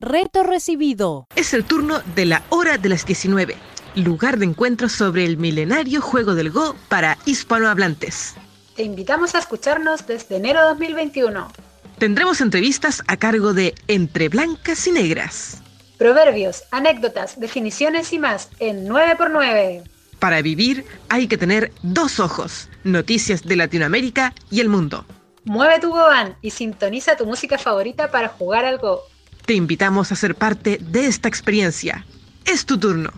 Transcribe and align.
Reto 0.00 0.44
recibido. 0.44 1.26
Es 1.34 1.52
el 1.54 1.64
turno 1.64 2.00
de 2.14 2.24
la 2.24 2.44
hora 2.50 2.78
de 2.78 2.88
las 2.88 3.04
19, 3.04 3.56
lugar 3.96 4.38
de 4.38 4.44
encuentro 4.44 4.88
sobre 4.88 5.24
el 5.24 5.38
milenario 5.38 6.00
juego 6.00 6.36
del 6.36 6.52
Go 6.52 6.76
para 6.88 7.18
hispanohablantes. 7.26 8.36
Te 8.76 8.84
invitamos 8.84 9.34
a 9.34 9.40
escucharnos 9.40 10.06
desde 10.06 10.36
enero 10.36 10.62
2021. 10.68 11.50
Tendremos 11.98 12.40
entrevistas 12.40 13.02
a 13.08 13.16
cargo 13.16 13.54
de 13.54 13.74
Entre 13.88 14.28
Blancas 14.28 14.86
y 14.86 14.92
Negras. 14.92 15.62
Proverbios, 15.98 16.62
anécdotas, 16.70 17.40
definiciones 17.40 18.12
y 18.12 18.20
más 18.20 18.50
en 18.60 18.86
9x9. 18.86 19.82
Para 20.20 20.42
vivir 20.42 20.84
hay 21.08 21.26
que 21.26 21.38
tener 21.38 21.72
dos 21.82 22.20
ojos, 22.20 22.68
noticias 22.84 23.42
de 23.42 23.56
Latinoamérica 23.56 24.32
y 24.48 24.60
el 24.60 24.68
mundo. 24.68 25.04
Mueve 25.42 25.80
tu 25.80 25.88
Goban 25.88 26.36
y 26.40 26.50
sintoniza 26.50 27.16
tu 27.16 27.26
música 27.26 27.58
favorita 27.58 28.12
para 28.12 28.28
jugar 28.28 28.64
al 28.64 28.78
Go. 28.78 29.00
Te 29.48 29.54
invitamos 29.54 30.12
a 30.12 30.14
ser 30.14 30.34
parte 30.34 30.76
de 30.78 31.06
esta 31.06 31.26
experiencia. 31.26 32.04
Es 32.44 32.66
tu 32.66 32.78
turno. 32.78 33.10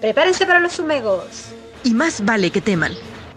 Prepárense 0.00 0.44
para 0.44 0.58
los 0.58 0.72
sumegos. 0.72 1.50
Y 1.84 1.94
más 1.94 2.24
vale 2.24 2.50
que 2.50 2.60
teman. 2.60 2.94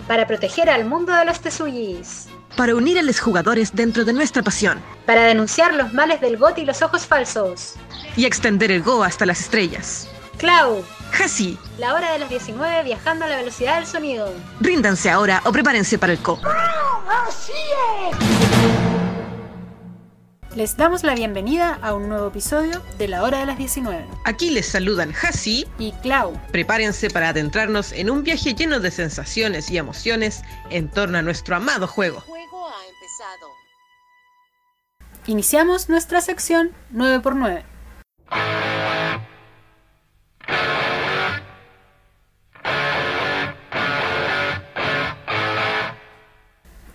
Para 0.07 0.25
proteger 0.25 0.71
al 0.71 0.85
mundo 0.85 1.13
de 1.13 1.23
los 1.23 1.39
tesuyis. 1.39 2.29
Para 2.55 2.73
unir 2.73 2.97
a 2.97 3.03
los 3.03 3.19
jugadores 3.19 3.75
dentro 3.75 4.05
de 4.05 4.13
nuestra 4.13 4.41
pasión. 4.41 4.81
Para 5.05 5.21
denunciar 5.21 5.75
los 5.75 5.93
males 5.93 6.19
del 6.19 6.37
GOT 6.37 6.57
y 6.57 6.65
los 6.65 6.81
ojos 6.81 7.05
falsos. 7.05 7.75
Y 8.15 8.25
extender 8.25 8.71
el 8.71 8.81
Go 8.81 9.03
hasta 9.03 9.27
las 9.27 9.41
estrellas. 9.41 10.09
Clau. 10.39 10.83
Hasi. 11.13 11.59
La 11.77 11.93
hora 11.93 12.13
de 12.13 12.17
las 12.17 12.29
19 12.31 12.83
viajando 12.85 13.25
a 13.25 13.27
la 13.27 13.35
velocidad 13.35 13.75
del 13.75 13.85
sonido. 13.85 14.33
Ríndanse 14.61 15.11
ahora 15.11 15.43
o 15.45 15.51
prepárense 15.51 15.99
para 15.99 16.13
el 16.13 16.19
Co. 16.19 16.39
¡Así 17.07 17.51
es! 18.09 18.36
Les 20.57 20.75
damos 20.75 21.03
la 21.03 21.13
bienvenida 21.13 21.77
a 21.83 21.93
un 21.93 22.09
nuevo 22.09 22.29
episodio 22.29 22.81
de 22.97 23.07
La 23.07 23.21
Hora 23.21 23.41
de 23.41 23.45
las 23.45 23.59
19. 23.59 24.07
Aquí 24.25 24.49
les 24.49 24.65
saludan 24.65 25.13
Hasi 25.13 25.67
y 25.77 25.91
Clau. 26.01 26.33
Prepárense 26.51 27.11
para 27.11 27.29
adentrarnos 27.29 27.91
en 27.91 28.09
un 28.09 28.23
viaje 28.23 28.55
lleno 28.55 28.79
de 28.79 28.89
sensaciones 28.89 29.69
y 29.69 29.77
emociones 29.77 30.41
en 30.71 30.89
torno 30.89 31.19
a 31.19 31.21
nuestro 31.21 31.55
amado 31.55 31.85
juego. 31.85 32.17
El 32.17 32.23
juego 32.23 32.69
ha 32.69 32.87
empezado. 32.87 33.51
Iniciamos 35.27 35.89
nuestra 35.89 36.21
sección 36.21 36.71
9x9. 36.91 37.63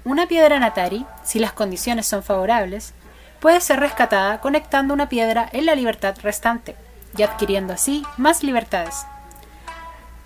Una 0.02 0.27
piedra 0.27 0.58
Natari, 0.58 1.06
si 1.22 1.38
las 1.38 1.52
condiciones 1.52 2.08
son 2.08 2.24
favorables, 2.24 2.92
puede 3.42 3.60
ser 3.60 3.80
rescatada 3.80 4.40
conectando 4.40 4.94
una 4.94 5.08
piedra 5.08 5.48
en 5.52 5.66
la 5.66 5.74
libertad 5.74 6.14
restante 6.22 6.76
y 7.18 7.24
adquiriendo 7.24 7.72
así 7.72 8.04
más 8.16 8.44
libertades. 8.44 9.04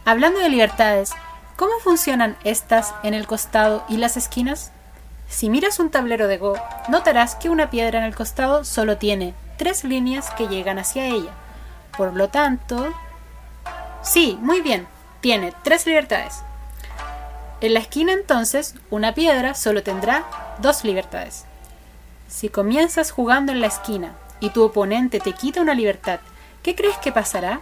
Hablando 0.05 0.39
de 0.39 0.51
libertades, 0.51 1.13
¿cómo 1.57 1.73
funcionan 1.83 2.37
estas 2.45 2.95
en 3.03 3.15
el 3.15 3.27
costado 3.27 3.85
y 3.89 3.97
las 3.97 4.19
esquinas? 4.19 4.71
Si 5.31 5.49
miras 5.49 5.81
un 5.81 5.91
tablero 5.91 6.29
de 6.29 6.37
Go, 6.37 6.57
notarás 6.89 7.35
que 7.37 7.49
una 7.49 7.71
piedra 7.71 7.99
en 7.99 8.05
el 8.05 8.15
costado 8.15 8.65
solo 8.65 8.99
tiene 8.99 9.35
tres 9.57 9.83
líneas 9.83 10.31
que 10.33 10.47
llegan 10.47 10.79
hacia 10.79 11.07
ella. 11.07 11.33
Por 11.97 12.15
lo 12.15 12.29
tanto... 12.29 12.93
Sí, 14.03 14.39
muy 14.43 14.61
bien, 14.61 14.87
tiene 15.23 15.55
tres 15.65 15.87
libertades. 15.87 16.43
En 17.63 17.73
la 17.73 17.81
esquina 17.81 18.13
entonces, 18.13 18.75
una 18.91 19.15
piedra 19.15 19.55
solo 19.55 19.83
tendrá 19.83 20.25
dos 20.59 20.85
libertades. 20.85 21.46
Si 22.29 22.49
comienzas 22.49 23.13
jugando 23.13 23.53
en 23.53 23.61
la 23.61 23.69
esquina 23.69 24.17
y 24.41 24.51
tu 24.51 24.63
oponente 24.65 25.21
te 25.21 25.33
quita 25.33 25.61
una 25.61 25.75
libertad, 25.75 26.21
¿qué 26.63 26.75
crees 26.75 26.97
que 26.99 27.13
pasará? 27.13 27.61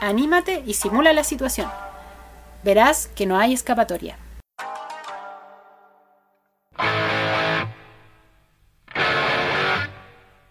Anímate 0.00 0.62
y 0.66 0.74
simula 0.74 1.12
la 1.12 1.22
situación. 1.22 1.70
Verás 2.64 3.08
que 3.14 3.26
no 3.26 3.38
hay 3.38 3.52
escapatoria. 3.52 4.16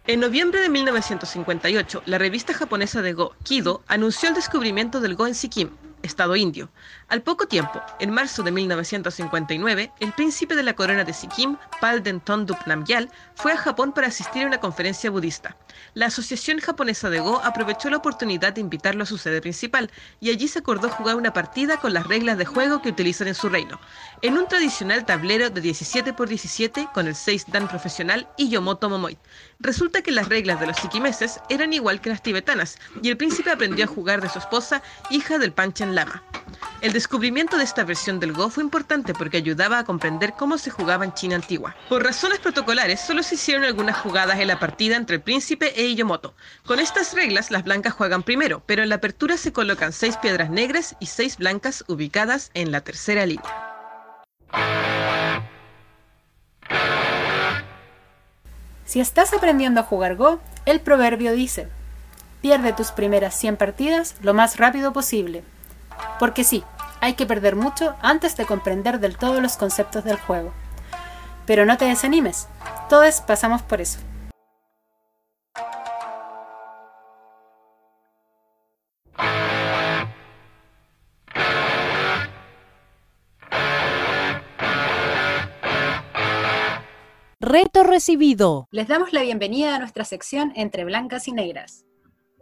En 0.06 0.22
noviembre 0.22 0.62
de 0.62 0.70
1958, 0.70 2.04
la 2.06 2.18
revista 2.18 2.54
japonesa 2.54 3.02
de 3.02 3.12
Go, 3.12 3.34
Kido, 3.44 3.82
anunció 3.88 4.30
el 4.30 4.36
descubrimiento 4.36 5.02
del 5.02 5.16
Go 5.16 5.28
en 5.28 5.36
Sikkim, 5.36 5.72
estado 6.04 6.36
indio. 6.36 6.70
Al 7.10 7.22
poco 7.22 7.48
tiempo, 7.48 7.82
en 8.00 8.12
marzo 8.12 8.44
de 8.44 8.52
1959, 8.52 9.92
el 10.00 10.14
príncipe 10.14 10.56
de 10.56 10.64
la 10.64 10.74
corona 10.74 11.04
de 11.04 11.14
Sikkim, 11.14 11.58
Palden 11.80 12.20
Tondup 12.20 12.58
Namgyal, 12.66 13.10
fue 13.36 13.54
a 13.54 13.58
Japón 13.58 13.94
para 13.94 14.08
asistir 14.08 14.44
a 14.44 14.48
una 14.48 14.60
conferencia 14.60 15.10
budista. 15.10 15.56
La 15.94 16.08
Asociación 16.08 16.60
Japonesa 16.60 17.10
de 17.10 17.20
Go 17.20 17.42
aprovechó 17.44 17.90
la 17.90 17.98
oportunidad 17.98 18.54
de 18.54 18.62
invitarlo 18.62 19.04
a 19.04 19.06
su 19.06 19.18
sede 19.18 19.42
principal 19.42 19.92
y 20.20 20.30
allí 20.30 20.48
se 20.48 20.60
acordó 20.60 20.90
jugar 20.90 21.16
una 21.16 21.34
partida 21.34 21.78
con 21.78 21.94
las 21.94 22.08
reglas 22.08 22.38
de 22.38 22.46
juego 22.46 22.82
que 22.82 22.90
utilizan 22.90 23.28
en 23.28 23.36
su 23.36 23.50
reino, 23.50 23.80
en 24.22 24.38
un 24.38 24.48
tradicional 24.48 25.06
tablero 25.06 25.50
de 25.50 25.62
17 25.62 26.10
x 26.12 26.30
17 26.30 26.90
con 26.94 27.08
el 27.08 27.16
6 27.16 27.46
dan 27.52 27.68
profesional 27.68 28.28
y 28.38 28.50
Yomoto 28.50 28.90
Momoit. 28.90 29.20
Resulta 29.60 30.02
que 30.02 30.12
las 30.12 30.30
reglas 30.30 30.60
de 30.60 30.68
los 30.68 30.78
sikimeses 30.78 31.40
eran 31.50 31.74
igual 31.74 32.02
que 32.02 32.10
las 32.10 32.22
tibetanas 32.22 32.78
y 33.02 33.10
el 33.10 33.18
príncipe 33.18 33.52
aprendió 33.52 33.86
a 33.86 33.88
jugar 33.88 34.22
de 34.22 34.30
su 34.30 34.40
esposa, 34.40 34.82
hija 35.10 35.38
del 35.38 35.54
Panchen 35.54 35.87
Lama. 35.96 36.24
El 36.80 36.94
descubrimiento 36.94 37.58
de 37.58 37.64
esta 37.64 37.84
versión 37.84 38.20
del 38.20 38.34
Go 38.34 38.50
fue 38.50 38.64
importante 38.64 39.16
porque 39.16 39.38
ayudaba 39.38 39.80
a 39.80 39.84
comprender 39.84 40.34
cómo 40.38 40.60
se 40.60 40.70
jugaba 40.70 41.06
en 41.06 41.14
China 41.14 41.36
antigua. 41.36 41.76
Por 41.90 42.04
razones 42.04 42.38
protocolares, 42.38 43.02
solo 43.02 43.24
se 43.24 43.36
hicieron 43.36 43.64
algunas 43.64 43.98
jugadas 43.98 44.40
en 44.40 44.48
la 44.48 44.60
partida 44.60 44.96
entre 44.96 45.16
el 45.16 45.22
príncipe 45.24 45.74
e 45.76 45.88
Iyomoto. 45.88 46.36
Con 46.66 46.80
estas 46.80 47.14
reglas, 47.14 47.50
las 47.50 47.64
blancas 47.64 47.94
juegan 47.94 48.22
primero, 48.22 48.62
pero 48.68 48.84
en 48.84 48.90
la 48.90 48.96
apertura 48.96 49.38
se 49.38 49.52
colocan 49.52 49.92
seis 49.92 50.18
piedras 50.18 50.52
negras 50.52 50.96
y 51.00 51.08
seis 51.08 51.38
blancas 51.38 51.84
ubicadas 51.88 52.52
en 52.54 52.72
la 52.72 52.82
tercera 52.82 53.26
línea. 53.26 53.44
Si 58.86 59.00
estás 59.00 59.34
aprendiendo 59.34 59.82
a 59.82 59.84
jugar 59.84 60.16
Go, 60.16 60.40
el 60.66 60.80
proverbio 60.80 61.34
dice, 61.34 61.68
pierde 62.42 62.72
tus 62.72 62.92
primeras 62.92 63.36
100 63.36 63.58
partidas 63.58 64.16
lo 64.22 64.34
más 64.34 64.58
rápido 64.58 64.94
posible. 64.94 65.44
Porque 66.20 66.44
sí, 66.44 66.64
hay 67.02 67.14
que 67.14 67.26
perder 67.26 67.56
mucho 67.56 67.96
antes 68.02 68.38
de 68.38 68.46
comprender 68.46 69.00
del 69.00 69.18
todo 69.18 69.42
los 69.42 69.58
conceptos 69.58 70.04
del 70.04 70.18
juego. 70.18 70.54
Pero 71.46 71.66
no 71.66 71.78
te 71.78 71.86
desanimes, 71.86 72.48
todos 72.90 73.22
pasamos 73.22 73.62
por 73.62 73.82
eso. 73.82 74.00
Reto 87.40 87.84
recibido. 87.84 88.68
Les 88.72 88.90
damos 88.90 89.14
la 89.14 89.22
bienvenida 89.22 89.74
a 89.74 89.80
nuestra 89.80 90.04
sección 90.04 90.52
Entre 90.58 90.84
Blancas 90.84 91.30
y 91.30 91.32
Negras. 91.32 91.86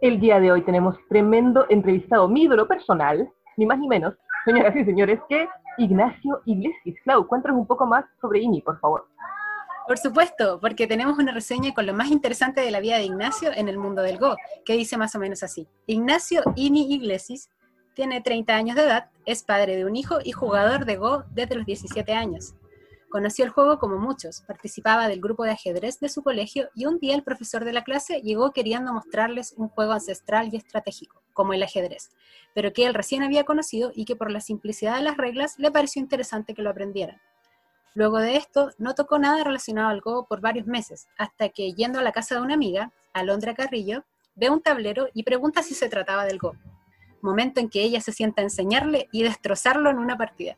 El 0.00 0.18
día 0.18 0.40
de 0.40 0.50
hoy 0.50 0.64
tenemos 0.64 0.96
tremendo 1.08 1.64
entrevistado, 1.68 2.26
mi 2.28 2.42
ídolo 2.42 2.66
personal, 2.66 3.30
ni 3.56 3.66
más 3.66 3.78
ni 3.78 3.88
menos, 3.88 4.14
señoras 4.44 4.76
y 4.76 4.84
señores, 4.84 5.20
que 5.28 5.48
Ignacio 5.78 6.40
Iglesias. 6.44 6.96
Clau, 7.04 7.26
cuéntanos 7.26 7.58
un 7.58 7.66
poco 7.66 7.86
más 7.86 8.04
sobre 8.20 8.40
Ini, 8.40 8.62
por 8.62 8.78
favor. 8.80 9.06
Por 9.86 9.98
supuesto, 9.98 10.58
porque 10.60 10.86
tenemos 10.86 11.16
una 11.18 11.32
reseña 11.32 11.72
con 11.72 11.86
lo 11.86 11.94
más 11.94 12.10
interesante 12.10 12.60
de 12.60 12.70
la 12.70 12.80
vida 12.80 12.96
de 12.96 13.04
Ignacio 13.04 13.52
en 13.54 13.68
el 13.68 13.78
mundo 13.78 14.02
del 14.02 14.18
Go, 14.18 14.36
que 14.64 14.72
dice 14.72 14.96
más 14.96 15.14
o 15.14 15.18
menos 15.18 15.42
así. 15.42 15.68
Ignacio 15.86 16.42
Ini 16.56 16.92
Iglesias 16.92 17.50
tiene 17.94 18.20
30 18.20 18.52
años 18.54 18.76
de 18.76 18.82
edad, 18.82 19.10
es 19.26 19.44
padre 19.44 19.76
de 19.76 19.84
un 19.84 19.94
hijo 19.94 20.18
y 20.22 20.32
jugador 20.32 20.86
de 20.86 20.96
Go 20.96 21.24
desde 21.30 21.54
los 21.54 21.66
17 21.66 22.12
años. 22.12 22.54
Conoció 23.08 23.44
el 23.44 23.52
juego 23.52 23.78
como 23.78 23.98
muchos, 23.98 24.42
participaba 24.42 25.06
del 25.08 25.20
grupo 25.20 25.44
de 25.44 25.52
ajedrez 25.52 26.00
de 26.00 26.08
su 26.08 26.22
colegio 26.22 26.68
y 26.74 26.86
un 26.86 26.98
día 26.98 27.14
el 27.14 27.22
profesor 27.22 27.64
de 27.64 27.72
la 27.72 27.84
clase 27.84 28.20
llegó 28.22 28.50
queriendo 28.52 28.92
mostrarles 28.92 29.54
un 29.56 29.68
juego 29.68 29.92
ancestral 29.92 30.48
y 30.52 30.56
estratégico, 30.56 31.22
como 31.36 31.52
el 31.52 31.62
ajedrez, 31.62 32.10
pero 32.54 32.72
que 32.72 32.86
él 32.86 32.94
recién 32.94 33.22
había 33.22 33.44
conocido 33.44 33.92
y 33.94 34.06
que 34.06 34.16
por 34.16 34.30
la 34.30 34.40
simplicidad 34.40 34.96
de 34.96 35.02
las 35.02 35.18
reglas 35.18 35.58
le 35.58 35.70
pareció 35.70 36.00
interesante 36.00 36.54
que 36.54 36.62
lo 36.62 36.70
aprendieran. 36.70 37.20
Luego 37.94 38.18
de 38.18 38.36
esto, 38.36 38.70
no 38.78 38.94
tocó 38.94 39.18
nada 39.18 39.44
relacionado 39.44 39.88
al 39.88 40.00
Go 40.00 40.26
por 40.26 40.40
varios 40.40 40.66
meses, 40.66 41.06
hasta 41.18 41.50
que 41.50 41.74
yendo 41.74 41.98
a 41.98 42.02
la 42.02 42.12
casa 42.12 42.34
de 42.34 42.40
una 42.40 42.54
amiga, 42.54 42.90
Alondra 43.12 43.54
Carrillo, 43.54 44.04
ve 44.34 44.48
un 44.48 44.62
tablero 44.62 45.08
y 45.12 45.22
pregunta 45.22 45.62
si 45.62 45.74
se 45.74 45.90
trataba 45.90 46.24
del 46.24 46.38
Go. 46.38 46.54
Momento 47.20 47.60
en 47.60 47.68
que 47.68 47.82
ella 47.82 48.00
se 48.00 48.12
sienta 48.12 48.40
a 48.40 48.44
enseñarle 48.44 49.08
y 49.12 49.22
destrozarlo 49.22 49.90
en 49.90 49.98
una 49.98 50.16
partida. 50.16 50.56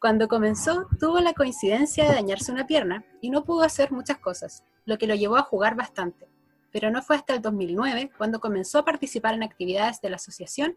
Cuando 0.00 0.28
comenzó, 0.28 0.86
tuvo 0.98 1.20
la 1.20 1.34
coincidencia 1.34 2.04
de 2.04 2.14
dañarse 2.14 2.52
una 2.52 2.66
pierna 2.66 3.04
y 3.20 3.28
no 3.28 3.44
pudo 3.44 3.62
hacer 3.62 3.92
muchas 3.92 4.18
cosas, 4.18 4.64
lo 4.86 4.96
que 4.96 5.06
lo 5.06 5.14
llevó 5.14 5.36
a 5.36 5.42
jugar 5.42 5.74
bastante. 5.74 6.28
Pero 6.76 6.90
no 6.90 7.00
fue 7.00 7.16
hasta 7.16 7.32
el 7.32 7.40
2009 7.40 8.10
cuando 8.18 8.38
comenzó 8.38 8.80
a 8.80 8.84
participar 8.84 9.32
en 9.32 9.42
actividades 9.42 9.98
de 10.02 10.10
la 10.10 10.16
asociación. 10.16 10.76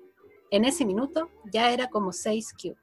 En 0.49 0.63
ese 0.63 0.85
minuto 0.85 1.29
ya 1.51 1.71
era 1.71 1.89
como 1.89 2.13
6Q. 2.13 2.77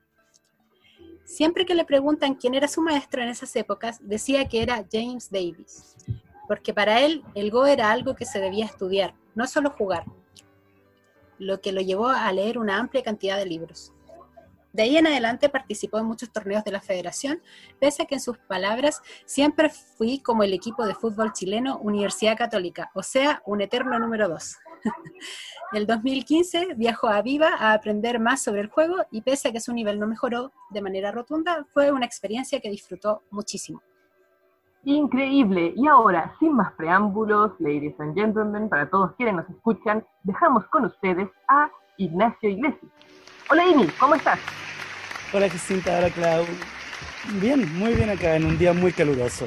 Siempre 1.24 1.64
que 1.64 1.74
le 1.74 1.86
preguntan 1.86 2.34
quién 2.34 2.52
era 2.52 2.68
su 2.68 2.82
maestro 2.82 3.22
en 3.22 3.30
esas 3.30 3.56
épocas, 3.56 4.00
decía 4.02 4.46
que 4.46 4.60
era 4.60 4.84
James 4.92 5.30
Davis. 5.30 5.96
porque 6.46 6.74
para 6.74 7.00
él 7.00 7.24
el 7.34 7.50
Go 7.50 7.64
era 7.64 7.90
algo 7.90 8.14
que 8.14 8.26
se 8.26 8.38
debía 8.38 8.66
estudiar, 8.66 9.14
no 9.34 9.46
solo 9.46 9.70
jugar, 9.70 10.04
lo 11.38 11.62
que 11.62 11.72
lo 11.72 11.80
llevó 11.80 12.08
a 12.08 12.30
leer 12.32 12.58
una 12.58 12.78
amplia 12.78 13.02
cantidad 13.02 13.38
de 13.38 13.46
libros. 13.46 13.94
De 14.76 14.82
ahí 14.82 14.99
en 14.99 15.06
adelante 15.06 15.49
participó 15.49 15.99
en 15.99 16.05
muchos 16.05 16.31
torneos 16.31 16.62
de 16.62 16.70
la 16.70 16.82
federación, 16.82 17.40
pese 17.81 18.02
a 18.02 18.05
que 18.05 18.17
en 18.17 18.20
sus 18.20 18.37
palabras 18.37 19.00
siempre 19.25 19.70
fui 19.70 20.20
como 20.20 20.43
el 20.43 20.52
equipo 20.52 20.84
de 20.84 20.94
fútbol 20.94 21.32
chileno 21.32 21.78
Universidad 21.78 22.37
Católica, 22.37 22.90
o 22.93 23.02
sea, 23.02 23.40
un 23.46 23.62
eterno 23.62 23.99
número 23.99 24.28
dos. 24.28 24.58
el 25.73 25.87
2015 25.87 26.75
viajó 26.76 27.08
a 27.08 27.23
Viva 27.23 27.55
a 27.58 27.73
aprender 27.73 28.20
más 28.20 28.43
sobre 28.43 28.61
el 28.61 28.69
juego 28.69 28.96
y 29.11 29.23
pese 29.23 29.49
a 29.49 29.52
que 29.52 29.61
su 29.61 29.73
nivel 29.73 29.99
no 29.99 30.06
mejoró 30.06 30.52
de 30.69 30.82
manera 30.82 31.11
rotunda, 31.11 31.64
fue 31.73 31.90
una 31.90 32.05
experiencia 32.05 32.61
que 32.61 32.69
disfrutó 32.69 33.23
muchísimo. 33.31 33.81
Increíble. 34.84 35.73
Y 35.75 35.88
ahora, 35.88 36.37
sin 36.38 36.52
más 36.52 36.75
preámbulos, 36.75 37.52
ladies 37.61 37.99
and 37.99 38.14
gentlemen, 38.14 38.69
para 38.69 38.90
todos 38.90 39.14
quienes 39.17 39.37
nos 39.37 39.49
escuchan, 39.49 40.05
dejamos 40.23 40.67
con 40.67 40.84
ustedes 40.84 41.31
a 41.49 41.70
Ignacio 41.96 42.50
Iglesias. 42.50 42.93
Hola 43.49 43.64
Ini, 43.64 43.87
¿cómo 43.99 44.17
estás? 44.17 44.65
Hola 45.36 45.50
Jacinta, 45.50 45.98
hola 45.98 46.08
Clau. 46.08 46.46
Bien, 47.42 47.60
muy 47.78 47.92
bien 47.92 48.08
acá, 48.08 48.36
en 48.36 48.46
un 48.46 48.56
día 48.56 48.72
muy 48.72 48.90
caluroso. 48.90 49.44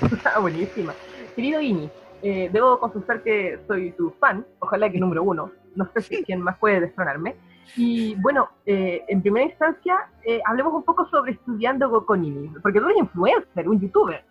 Buenísima. 0.40 0.94
Querido 1.34 1.60
Ini, 1.60 1.90
eh, 2.22 2.48
debo 2.52 2.78
confesar 2.78 3.20
que 3.24 3.58
soy 3.66 3.90
tu 3.90 4.14
fan, 4.20 4.46
ojalá 4.60 4.88
que 4.88 5.00
número 5.00 5.24
uno, 5.24 5.50
no 5.74 5.90
sé 5.92 6.02
si 6.02 6.22
quién 6.22 6.40
más 6.40 6.56
puede 6.58 6.78
destronarme. 6.78 7.34
Y 7.76 8.14
bueno, 8.20 8.50
eh, 8.64 9.02
en 9.08 9.20
primera 9.20 9.46
instancia, 9.46 9.98
eh, 10.24 10.40
hablemos 10.46 10.74
un 10.74 10.84
poco 10.84 11.04
sobre 11.08 11.32
estudiando 11.32 11.90
Gokonini, 11.90 12.52
porque 12.62 12.78
tú 12.78 12.86
eres 12.86 12.98
influencer, 12.98 13.68
un 13.68 13.80
youtuber. 13.80 14.24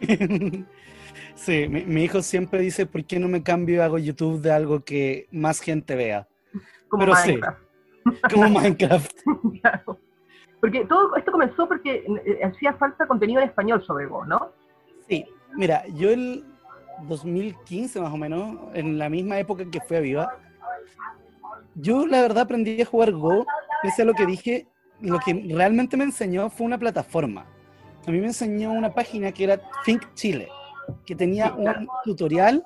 sí, 1.34 1.66
mi, 1.66 2.04
hijo 2.04 2.20
siempre 2.20 2.60
dice, 2.60 2.84
¿por 2.84 3.06
qué 3.06 3.18
no 3.18 3.28
me 3.28 3.42
cambio 3.42 3.76
y 3.76 3.78
hago 3.78 3.96
YouTube 3.96 4.42
de 4.42 4.52
algo 4.52 4.84
que 4.84 5.28
más 5.32 5.60
gente 5.60 5.94
vea? 5.94 6.28
Como 6.88 7.06
Minecraft. 7.06 7.64
como 8.30 8.48
Minecraft. 8.60 9.12
claro. 9.60 9.93
Porque 10.64 10.86
todo 10.86 11.14
esto 11.14 11.30
comenzó 11.30 11.68
porque 11.68 12.06
hacía 12.42 12.72
falta 12.72 13.06
contenido 13.06 13.38
en 13.42 13.48
español 13.48 13.84
sobre 13.84 14.06
Go, 14.06 14.24
¿no? 14.24 14.48
Sí, 15.06 15.22
mira, 15.52 15.86
yo 15.88 16.08
el 16.08 16.42
2015 17.02 18.00
más 18.00 18.10
o 18.10 18.16
menos, 18.16 18.56
en 18.72 18.96
la 18.96 19.10
misma 19.10 19.38
época 19.38 19.70
que 19.70 19.82
fui 19.82 19.98
a 19.98 20.00
Viva, 20.00 20.38
yo 21.74 22.06
la 22.06 22.22
verdad 22.22 22.44
aprendí 22.44 22.80
a 22.80 22.86
jugar 22.86 23.12
Go, 23.12 23.44
pese 23.82 24.00
a 24.00 24.04
lo 24.06 24.14
que 24.14 24.24
dije, 24.24 24.66
lo 25.02 25.18
que 25.18 25.34
realmente 25.54 25.98
me 25.98 26.04
enseñó 26.04 26.48
fue 26.48 26.64
una 26.64 26.78
plataforma. 26.78 27.44
A 28.06 28.10
mí 28.10 28.18
me 28.18 28.28
enseñó 28.28 28.72
una 28.72 28.94
página 28.94 29.32
que 29.32 29.44
era 29.44 29.60
Think 29.84 30.14
Chile, 30.14 30.48
que 31.04 31.14
tenía 31.14 31.52
un 31.52 31.86
tutorial 32.04 32.64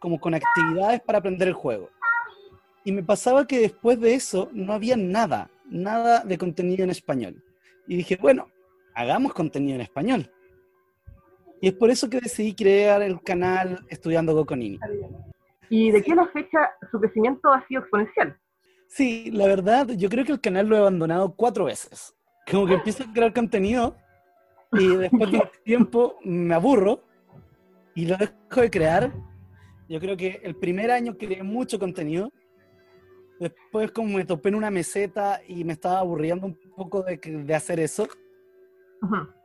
como 0.00 0.18
con 0.18 0.34
actividades 0.34 1.00
para 1.02 1.18
aprender 1.20 1.46
el 1.46 1.54
juego. 1.54 1.88
Y 2.82 2.90
me 2.90 3.04
pasaba 3.04 3.46
que 3.46 3.60
después 3.60 4.00
de 4.00 4.14
eso 4.14 4.48
no 4.52 4.72
había 4.72 4.96
nada, 4.96 5.48
nada 5.70 6.24
de 6.24 6.36
contenido 6.36 6.84
en 6.84 6.90
español. 6.90 7.42
Y 7.86 7.96
dije, 7.96 8.18
bueno, 8.20 8.48
hagamos 8.94 9.32
contenido 9.32 9.76
en 9.76 9.80
español. 9.80 10.30
Y 11.60 11.68
es 11.68 11.74
por 11.74 11.90
eso 11.90 12.08
que 12.08 12.20
decidí 12.20 12.54
crear 12.54 13.02
el 13.02 13.20
canal 13.22 13.84
Estudiando 13.88 14.34
Gokonini. 14.34 14.78
¿Y 15.68 15.90
de 15.90 16.02
qué 16.02 16.14
la 16.14 16.26
fecha 16.28 16.70
su 16.90 16.98
crecimiento 16.98 17.52
ha 17.52 17.66
sido 17.66 17.82
exponencial? 17.82 18.36
Sí, 18.88 19.30
la 19.30 19.46
verdad, 19.46 19.88
yo 19.90 20.08
creo 20.08 20.24
que 20.24 20.32
el 20.32 20.40
canal 20.40 20.66
lo 20.66 20.76
he 20.76 20.80
abandonado 20.80 21.34
cuatro 21.36 21.66
veces. 21.66 22.14
Como 22.50 22.66
que 22.66 22.74
empiezo 22.74 23.04
a 23.04 23.12
crear 23.12 23.32
contenido 23.32 23.96
y 24.72 24.96
después 24.96 25.30
de 25.30 25.38
un 25.38 25.50
tiempo 25.64 26.16
me 26.24 26.54
aburro 26.54 27.04
y 27.94 28.06
lo 28.06 28.16
dejo 28.16 28.60
de 28.60 28.70
crear. 28.70 29.12
Yo 29.88 30.00
creo 30.00 30.16
que 30.16 30.40
el 30.42 30.56
primer 30.56 30.90
año 30.90 31.16
creé 31.16 31.42
mucho 31.42 31.78
contenido. 31.78 32.32
Después 33.40 33.90
como 33.90 34.16
me 34.16 34.24
topé 34.24 34.50
en 34.50 34.54
una 34.54 34.70
meseta 34.70 35.40
y 35.48 35.64
me 35.64 35.72
estaba 35.72 35.98
aburriendo 35.98 36.46
un 36.46 36.58
poco 36.76 37.02
de, 37.02 37.16
de 37.16 37.54
hacer 37.54 37.80
eso, 37.80 38.06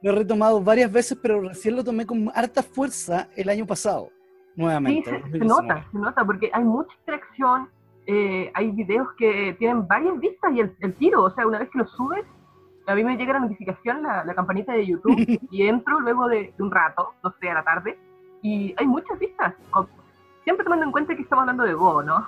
lo 0.01 0.11
he 0.11 0.15
retomado 0.15 0.61
varias 0.61 0.91
veces, 0.91 1.17
pero 1.21 1.39
recién 1.41 1.75
lo 1.75 1.83
tomé 1.83 2.05
con 2.05 2.29
harta 2.35 2.61
fuerza 2.61 3.29
el 3.35 3.49
año 3.49 3.65
pasado, 3.65 4.09
nuevamente. 4.55 5.21
Sí, 5.23 5.39
se, 5.39 5.45
nota, 5.45 5.85
se 5.91 5.97
nota, 5.97 6.25
porque 6.25 6.49
hay 6.53 6.63
mucha 6.63 6.93
interacción, 6.99 7.69
eh, 8.05 8.51
hay 8.53 8.71
videos 8.71 9.07
que 9.17 9.55
tienen 9.57 9.87
varias 9.87 10.19
vistas 10.19 10.51
y 10.53 10.59
el, 10.59 10.93
tiro, 10.95 11.23
o 11.23 11.31
sea, 11.31 11.47
una 11.47 11.59
vez 11.59 11.69
que 11.69 11.79
lo 11.79 11.87
subes, 11.87 12.25
a 12.87 12.95
mí 12.95 13.03
me 13.03 13.17
llega 13.17 13.33
la 13.33 13.39
notificación, 13.39 14.03
la, 14.03 14.33
campanita 14.35 14.73
de 14.73 14.85
YouTube, 14.85 15.15
y 15.51 15.63
entro 15.63 15.99
luego 16.01 16.27
de, 16.27 16.53
un 16.59 16.69
rato, 16.69 17.13
no 17.23 17.33
sé, 17.39 17.49
a 17.49 17.55
la 17.55 17.63
tarde, 17.63 17.97
y 18.41 18.75
hay 18.77 18.85
muchas 18.85 19.17
vistas. 19.17 19.53
Siempre 20.43 20.63
tomando 20.63 20.85
en 20.85 20.91
cuenta 20.91 21.15
que 21.15 21.23
estamos 21.23 21.43
hablando 21.43 21.63
de 21.63 21.73
Go, 21.73 22.03
¿no? 22.03 22.27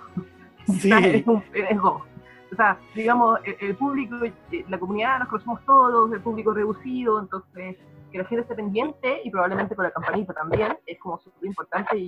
Sí. 0.79 0.91
es 0.91 1.79
Go 1.79 2.03
o 2.51 2.55
sea, 2.55 2.79
digamos, 2.95 3.39
el, 3.59 3.75
público, 3.75 4.15
eh, 4.23 4.65
la 4.69 4.79
comunidad 4.79 5.19
nos 5.19 5.27
conocemos 5.27 5.65
todos, 5.65 6.11
el 6.13 6.21
público 6.21 6.53
reducido, 6.53 7.19
entonces 7.19 7.75
que 8.11 8.17
la 8.17 8.25
gente 8.25 8.43
esté 8.43 8.55
pendiente 8.55 9.21
y 9.23 9.29
probablemente 9.29 9.75
con 9.75 9.83
la 9.83 9.91
campanita 9.91 10.33
también, 10.33 10.77
es 10.85 10.97
como 10.99 11.19
súper 11.19 11.45
importante 11.45 11.97
y, 11.97 12.07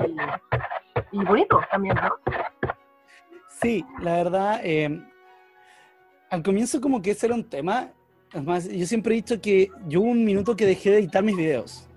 y, 1.11 1.25
bonito 1.25 1.59
también, 1.69 1.95
¿no? 1.95 2.15
Sí, 3.49 3.85
la 3.99 4.13
verdad, 4.23 4.61
eh, 4.63 5.03
al 6.29 6.41
comienzo 6.41 6.79
como 6.79 7.01
que 7.01 7.11
ese 7.11 7.25
era 7.25 7.35
un 7.35 7.43
tema, 7.43 7.91
además 8.31 8.69
yo 8.69 8.85
siempre 8.85 9.13
he 9.13 9.17
dicho 9.17 9.41
que 9.41 9.69
yo 9.87 10.01
hubo 10.01 10.11
un 10.11 10.23
minuto 10.23 10.55
que 10.55 10.65
dejé 10.65 10.91
de 10.91 10.99
editar 10.99 11.21
mis 11.21 11.35
videos, 11.35 11.89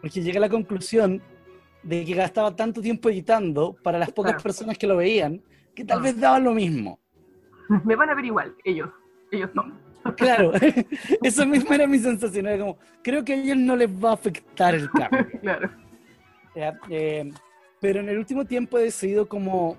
porque 0.00 0.22
llegué 0.22 0.38
a 0.38 0.42
la 0.42 0.48
conclusión 0.48 1.20
de 1.82 2.04
que 2.04 2.14
gastaba 2.14 2.54
tanto 2.54 2.80
tiempo 2.80 3.08
editando 3.08 3.74
para 3.82 3.98
las 3.98 4.12
pocas 4.12 4.40
personas 4.40 4.78
que 4.78 4.86
lo 4.86 4.96
veían, 4.96 5.42
que 5.78 5.84
tal 5.84 6.02
vez 6.02 6.18
daban 6.18 6.42
lo 6.42 6.52
mismo. 6.52 6.98
me 7.84 7.94
van 7.94 8.10
a 8.10 8.14
ver 8.14 8.24
igual, 8.24 8.52
ellos, 8.64 8.90
ellos 9.30 9.50
no. 9.54 9.62
Claro, 10.16 10.52
eso 11.22 11.46
mismo 11.46 11.72
era 11.72 11.86
mi 11.86 11.98
sensación, 11.98 12.46
era 12.46 12.58
como, 12.58 12.78
creo 13.02 13.24
que 13.24 13.34
a 13.34 13.36
ellos 13.36 13.56
no 13.56 13.76
les 13.76 13.88
va 13.88 14.10
a 14.10 14.14
afectar 14.14 14.74
el 14.74 14.90
cambio. 14.90 15.26
claro. 15.40 15.70
Eh, 16.90 17.30
pero 17.80 18.00
en 18.00 18.08
el 18.08 18.18
último 18.18 18.44
tiempo 18.44 18.78
he 18.78 18.82
decidido 18.82 19.28
como 19.28 19.76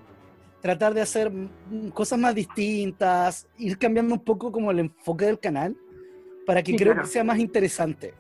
tratar 0.62 0.94
de 0.94 1.02
hacer 1.02 1.30
cosas 1.94 2.18
más 2.18 2.34
distintas, 2.34 3.50
ir 3.58 3.78
cambiando 3.78 4.14
un 4.14 4.24
poco 4.24 4.50
como 4.52 4.72
el 4.72 4.80
enfoque 4.80 5.26
del 5.26 5.40
canal, 5.40 5.76
para 6.46 6.64
que 6.64 6.76
creo 6.78 6.96
que 6.96 7.06
sea 7.08 7.26
más 7.26 7.40
interesante. 7.40 8.14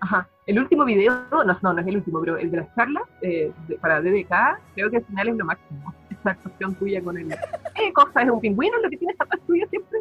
Ajá. 0.00 0.28
El 0.46 0.58
último 0.58 0.84
video, 0.84 1.24
no, 1.30 1.44
no, 1.44 1.72
no 1.72 1.80
es 1.80 1.86
el 1.86 1.96
último, 1.98 2.18
pero 2.20 2.36
el 2.36 2.50
de 2.50 2.56
las 2.56 2.74
charlas 2.74 3.04
eh, 3.20 3.52
para 3.80 4.00
DDK, 4.00 4.60
creo 4.74 4.90
que 4.90 4.96
al 4.96 5.04
final 5.04 5.28
es 5.28 5.36
lo 5.36 5.44
máximo 5.44 5.94
esa 6.22 6.30
actuación 6.30 6.74
tuya 6.76 7.02
con 7.02 7.18
el... 7.18 7.28
¿Qué 7.74 7.92
cosa? 7.92 8.22
¿Es 8.22 8.30
un 8.30 8.40
pingüino 8.40 8.78
lo 8.78 8.88
que 8.88 8.96
tienes 8.96 9.20
atrás 9.20 9.40
tuyo 9.46 9.66
siempre? 9.68 10.00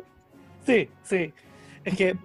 Sí, 0.66 0.90
sí. 1.04 1.34
Es 1.84 1.98
que 1.98 2.16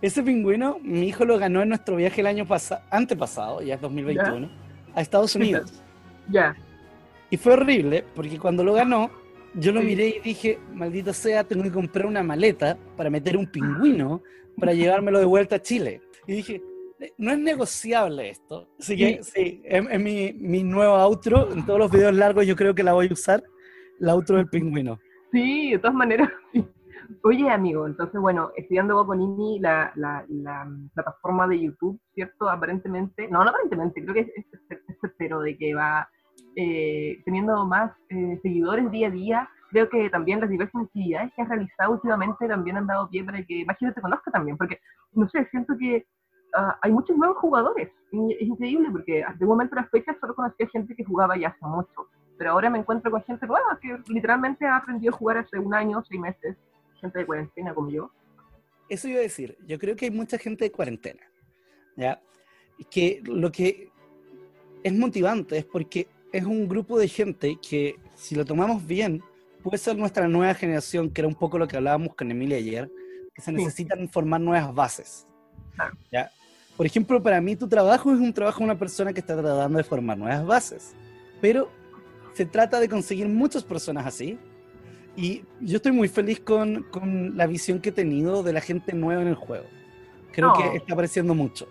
ese 0.00 0.22
pingüino, 0.22 0.78
mi 0.82 1.08
hijo 1.08 1.24
lo 1.24 1.38
ganó 1.38 1.62
en 1.62 1.70
nuestro 1.70 1.96
viaje 1.96 2.20
el 2.20 2.26
año 2.26 2.46
pasado, 2.46 2.82
antepasado, 2.90 3.62
ya 3.62 3.74
es 3.74 3.80
2021, 3.80 4.48
a 4.94 5.00
Estados 5.00 5.34
Unidos. 5.34 5.82
Ya. 6.30 6.54
Y 7.30 7.38
fue 7.38 7.54
horrible, 7.54 8.04
porque 8.14 8.38
cuando 8.38 8.62
lo 8.62 8.74
ganó, 8.74 9.10
yo 9.54 9.72
lo 9.72 9.80
miré 9.80 10.08
y 10.08 10.20
dije, 10.20 10.58
maldito 10.74 11.14
sea, 11.14 11.42
tengo 11.42 11.62
que 11.62 11.72
comprar 11.72 12.04
una 12.04 12.22
maleta 12.22 12.76
para 12.98 13.08
meter 13.08 13.34
un 13.38 13.46
pingüino 13.46 14.22
para 14.60 14.74
llevármelo 14.74 15.20
de 15.20 15.24
vuelta 15.24 15.56
a 15.56 15.62
Chile. 15.62 16.02
Y 16.26 16.34
dije, 16.34 16.62
no 17.18 17.32
es 17.32 17.38
negociable 17.38 18.30
esto. 18.30 18.68
Así 18.78 18.96
que 18.96 19.22
sí, 19.22 19.62
es, 19.64 20.00
mi, 20.00 20.32
mi, 20.32 20.62
nuevo 20.62 20.94
outro. 20.94 21.52
En 21.52 21.64
todos 21.64 21.78
los 21.78 21.90
videos 21.90 22.14
largos 22.14 22.46
yo 22.46 22.56
creo 22.56 22.74
que 22.74 22.82
la 22.82 22.92
voy 22.92 23.08
a 23.08 23.12
usar. 23.12 23.42
La 23.98 24.14
outro 24.14 24.36
del 24.36 24.48
pingüino. 24.48 24.98
Sí, 25.32 25.72
de 25.72 25.78
todas 25.78 25.94
maneras. 25.94 26.30
Oye, 27.22 27.48
amigo, 27.50 27.86
entonces, 27.86 28.20
bueno, 28.20 28.50
estudiando 28.54 29.04
con 29.06 29.20
Ini, 29.20 29.60
la, 29.60 29.90
la, 29.96 30.24
la, 30.28 30.68
plataforma 30.94 31.48
de 31.48 31.58
YouTube, 31.58 31.98
¿cierto? 32.14 32.50
Aparentemente, 32.50 33.28
no, 33.28 33.42
no 33.42 33.50
aparentemente, 33.50 34.02
creo 34.02 34.14
que 34.14 34.20
es, 34.20 34.28
es, 34.36 35.18
de 35.18 35.56
que 35.56 35.74
va 35.74 36.06
eh, 36.54 37.18
teniendo 37.24 37.64
más 37.64 37.92
eh, 38.10 38.38
seguidores 38.42 38.90
día 38.90 39.08
a 39.08 39.10
día. 39.10 39.48
Creo 39.70 39.88
que 39.88 40.10
también 40.10 40.40
las 40.40 40.50
diversas 40.50 40.82
actividades 40.82 41.32
que 41.34 41.42
has 41.42 41.48
realizado 41.48 41.92
últimamente 41.92 42.46
también 42.46 42.76
han 42.76 42.86
dado 42.86 43.08
pie 43.08 43.24
para 43.24 43.42
que 43.42 43.64
más 43.64 43.78
gente 43.78 43.94
te 43.94 44.00
conozca 44.02 44.30
también, 44.30 44.56
porque, 44.56 44.78
no 45.12 45.28
sé, 45.30 45.46
siento 45.50 45.74
que 45.78 46.06
Hay 46.82 46.92
muchos 46.92 47.16
nuevos 47.16 47.38
jugadores. 47.38 47.88
es 48.12 48.48
increíble 48.48 48.88
porque 48.90 49.24
de 49.38 49.44
un 49.44 49.50
momento 49.50 49.76
a 49.76 49.82
la 49.82 49.88
fecha 49.88 50.16
solo 50.20 50.34
conocía 50.34 50.68
gente 50.68 50.94
que 50.94 51.04
jugaba 51.04 51.36
ya 51.36 51.48
hace 51.48 51.64
mucho. 51.64 52.08
Pero 52.36 52.52
ahora 52.52 52.70
me 52.70 52.78
encuentro 52.78 53.10
con 53.10 53.22
gente 53.24 53.46
nueva 53.46 53.78
que 53.80 53.98
literalmente 54.08 54.64
ha 54.66 54.76
aprendido 54.76 55.12
a 55.12 55.16
jugar 55.16 55.38
hace 55.38 55.58
un 55.58 55.74
año, 55.74 56.02
seis 56.08 56.20
meses. 56.20 56.56
Gente 57.00 57.18
de 57.18 57.26
cuarentena 57.26 57.74
como 57.74 57.90
yo. 57.90 58.10
Eso 58.88 59.08
iba 59.08 59.18
a 59.18 59.22
decir. 59.22 59.56
Yo 59.66 59.78
creo 59.78 59.96
que 59.96 60.06
hay 60.06 60.10
mucha 60.10 60.38
gente 60.38 60.64
de 60.64 60.72
cuarentena. 60.72 61.20
¿Ya? 61.96 62.20
Que 62.90 63.22
lo 63.24 63.50
que 63.50 63.90
es 64.82 64.92
motivante 64.92 65.58
es 65.58 65.64
porque 65.64 66.08
es 66.32 66.44
un 66.44 66.68
grupo 66.68 66.98
de 66.98 67.08
gente 67.08 67.58
que, 67.60 67.96
si 68.14 68.34
lo 68.34 68.44
tomamos 68.44 68.86
bien, 68.86 69.22
puede 69.62 69.78
ser 69.78 69.96
nuestra 69.96 70.28
nueva 70.28 70.54
generación, 70.54 71.10
que 71.10 71.20
era 71.20 71.28
un 71.28 71.34
poco 71.34 71.58
lo 71.58 71.66
que 71.66 71.76
hablábamos 71.76 72.14
con 72.14 72.30
Emilia 72.30 72.56
ayer, 72.56 72.90
que 73.34 73.42
se 73.42 73.52
necesitan 73.52 74.08
formar 74.08 74.40
nuevas 74.40 74.74
bases. 74.74 75.26
¿ya? 76.10 76.30
Por 76.78 76.86
ejemplo, 76.86 77.20
para 77.22 77.40
mí 77.40 77.56
tu 77.56 77.68
trabajo 77.68 78.12
es 78.12 78.20
un 78.20 78.32
trabajo 78.32 78.60
de 78.60 78.64
una 78.66 78.78
persona 78.78 79.12
que 79.12 79.18
está 79.20 79.34
tratando 79.36 79.76
de 79.76 79.84
formar 79.84 80.16
nuevas 80.16 80.46
bases, 80.46 80.94
pero 81.40 81.68
se 82.34 82.46
trata 82.46 82.78
de 82.78 82.88
conseguir 82.88 83.28
muchas 83.28 83.64
personas 83.64 84.06
así. 84.06 84.38
Y 85.16 85.42
yo 85.60 85.78
estoy 85.78 85.90
muy 85.90 86.06
feliz 86.06 86.38
con, 86.38 86.84
con 86.84 87.36
la 87.36 87.48
visión 87.48 87.80
que 87.80 87.88
he 87.88 87.92
tenido 87.92 88.44
de 88.44 88.52
la 88.52 88.60
gente 88.60 88.92
nueva 88.94 89.20
en 89.22 89.28
el 89.28 89.34
juego. 89.34 89.64
Creo 90.32 90.48
No. 90.48 90.54
que 90.54 90.76
está 90.76 90.92
apareciendo 90.92 91.34
mucho. 91.34 91.66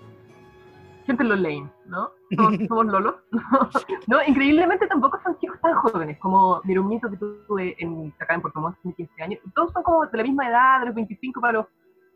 Siempre 1.06 1.26
los 1.26 1.40
lane, 1.40 1.72
¿no? 1.86 2.10
Somos, 2.36 2.68
somos 2.68 2.86
lolos. 2.88 3.16
no, 4.08 4.18
increíblemente 4.28 4.86
tampoco 4.88 5.18
son 5.24 5.40
chicos 5.40 5.58
tan 5.62 5.74
jóvenes, 5.76 6.18
como 6.20 6.60
Mirumito 6.66 7.10
que 7.10 7.16
tuve 7.16 7.78
en, 7.80 8.14
acá 8.20 8.34
en 8.36 8.42
Puerto 8.42 8.60
Montt, 8.60 8.76
tiene 8.82 8.94
15 8.96 9.24
años. 9.24 9.40
Todos 9.56 9.72
son 9.72 9.84
como 9.84 10.06
de 10.06 10.18
la 10.18 10.24
misma 10.24 10.50
edad, 10.50 10.80
de 10.82 10.86
los 10.88 10.96
25 10.96 11.40
para 11.40 11.54
los 11.60 11.66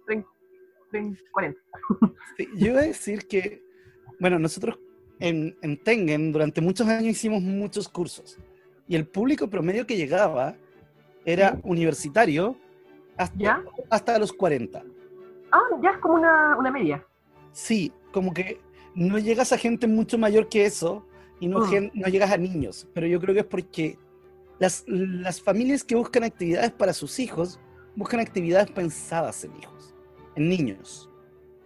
30, 0.07 0.27
30, 0.91 1.19
40. 1.31 1.59
Sí, 2.37 2.47
yo 2.57 2.67
iba 2.67 2.79
a 2.79 2.83
decir 2.83 3.27
que, 3.27 3.61
bueno, 4.19 4.37
nosotros 4.39 4.77
en, 5.19 5.55
en 5.61 5.77
Tengen 5.77 6.31
durante 6.31 6.61
muchos 6.61 6.87
años 6.87 7.05
hicimos 7.11 7.41
muchos 7.41 7.87
cursos 7.89 8.37
y 8.87 8.95
el 8.95 9.07
público 9.07 9.49
promedio 9.49 9.85
que 9.87 9.97
llegaba 9.97 10.55
era 11.25 11.59
universitario 11.63 12.55
hasta, 13.17 13.37
¿Ya? 13.37 13.63
hasta 13.89 14.17
los 14.19 14.33
40. 14.33 14.83
Ah, 15.51 15.59
ya 15.83 15.89
es 15.91 15.97
como 15.99 16.15
una, 16.15 16.57
una 16.57 16.71
media. 16.71 17.05
Sí, 17.51 17.91
como 18.11 18.33
que 18.33 18.59
no 18.95 19.17
llegas 19.19 19.51
a 19.53 19.57
gente 19.57 19.87
mucho 19.87 20.17
mayor 20.17 20.47
que 20.49 20.65
eso 20.65 21.05
y 21.39 21.47
no, 21.47 21.59
Mm. 21.59 21.69
gen- 21.69 21.91
no 21.93 22.07
llegas 22.07 22.31
a 22.31 22.37
niños, 22.37 22.87
pero 22.93 23.07
yo 23.07 23.19
creo 23.19 23.33
que 23.33 23.41
es 23.41 23.45
porque 23.45 23.97
las, 24.59 24.83
las 24.87 25.41
familias 25.41 25.83
que 25.83 25.95
buscan 25.95 26.23
actividades 26.23 26.71
para 26.71 26.93
sus 26.93 27.19
hijos 27.19 27.59
buscan 27.95 28.19
actividades 28.19 28.71
pensadas 28.71 29.43
en 29.43 29.55
hijos, 29.57 29.90
en 30.35 30.49
niños. 30.49 31.09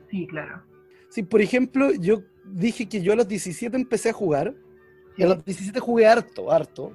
Sí, 0.10 0.28
claro. 0.28 0.62
Sí, 1.10 1.24
por 1.24 1.42
ejemplo, 1.42 1.92
yo 1.94 2.22
dije 2.46 2.88
que 2.88 3.02
yo 3.02 3.14
a 3.14 3.16
los 3.16 3.28
17 3.28 3.76
empecé 3.76 4.10
a 4.10 4.14
jugar 4.14 4.54
y 5.18 5.24
a 5.24 5.28
los 5.28 5.44
17 5.46 5.80
jugué 5.80 6.06
harto, 6.08 6.52
harto, 6.52 6.92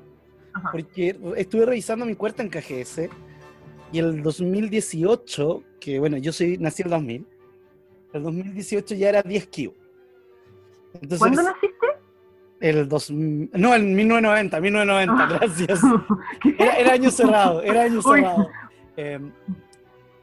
Ajá. 0.53 0.71
porque 0.73 1.17
estuve 1.37 1.67
revisando 1.67 2.05
mi 2.05 2.15
cuenta 2.15 2.43
en 2.43 2.50
KGS 2.50 3.09
y 3.93 3.99
el 3.99 4.23
2018, 4.23 5.62
que 5.81 5.99
bueno, 5.99 6.17
yo 6.19 6.33
soy, 6.33 6.59
nací 6.59 6.83
en 6.83 6.87
el 6.89 6.91
2000, 6.93 7.27
el 8.12 8.23
2018 8.23 8.95
ya 8.95 9.09
era 9.09 9.23
10 9.23 9.47
kilos. 9.49 9.75
Entonces, 10.95 11.19
¿Cuándo 11.19 11.43
naciste? 11.43 11.87
el 12.61 12.89
2000, 12.89 13.50
no, 13.55 13.75
en 13.75 13.95
1990, 13.95 14.61
1990, 14.61 15.25
Ah. 15.25 15.39
gracias. 15.39 15.81
Era, 16.59 16.75
era 16.75 16.93
año 16.93 17.11
cerrado, 17.11 17.62
era 17.62 17.83
año 17.85 18.03
cerrado. 18.03 18.49
Em, 18.97 19.33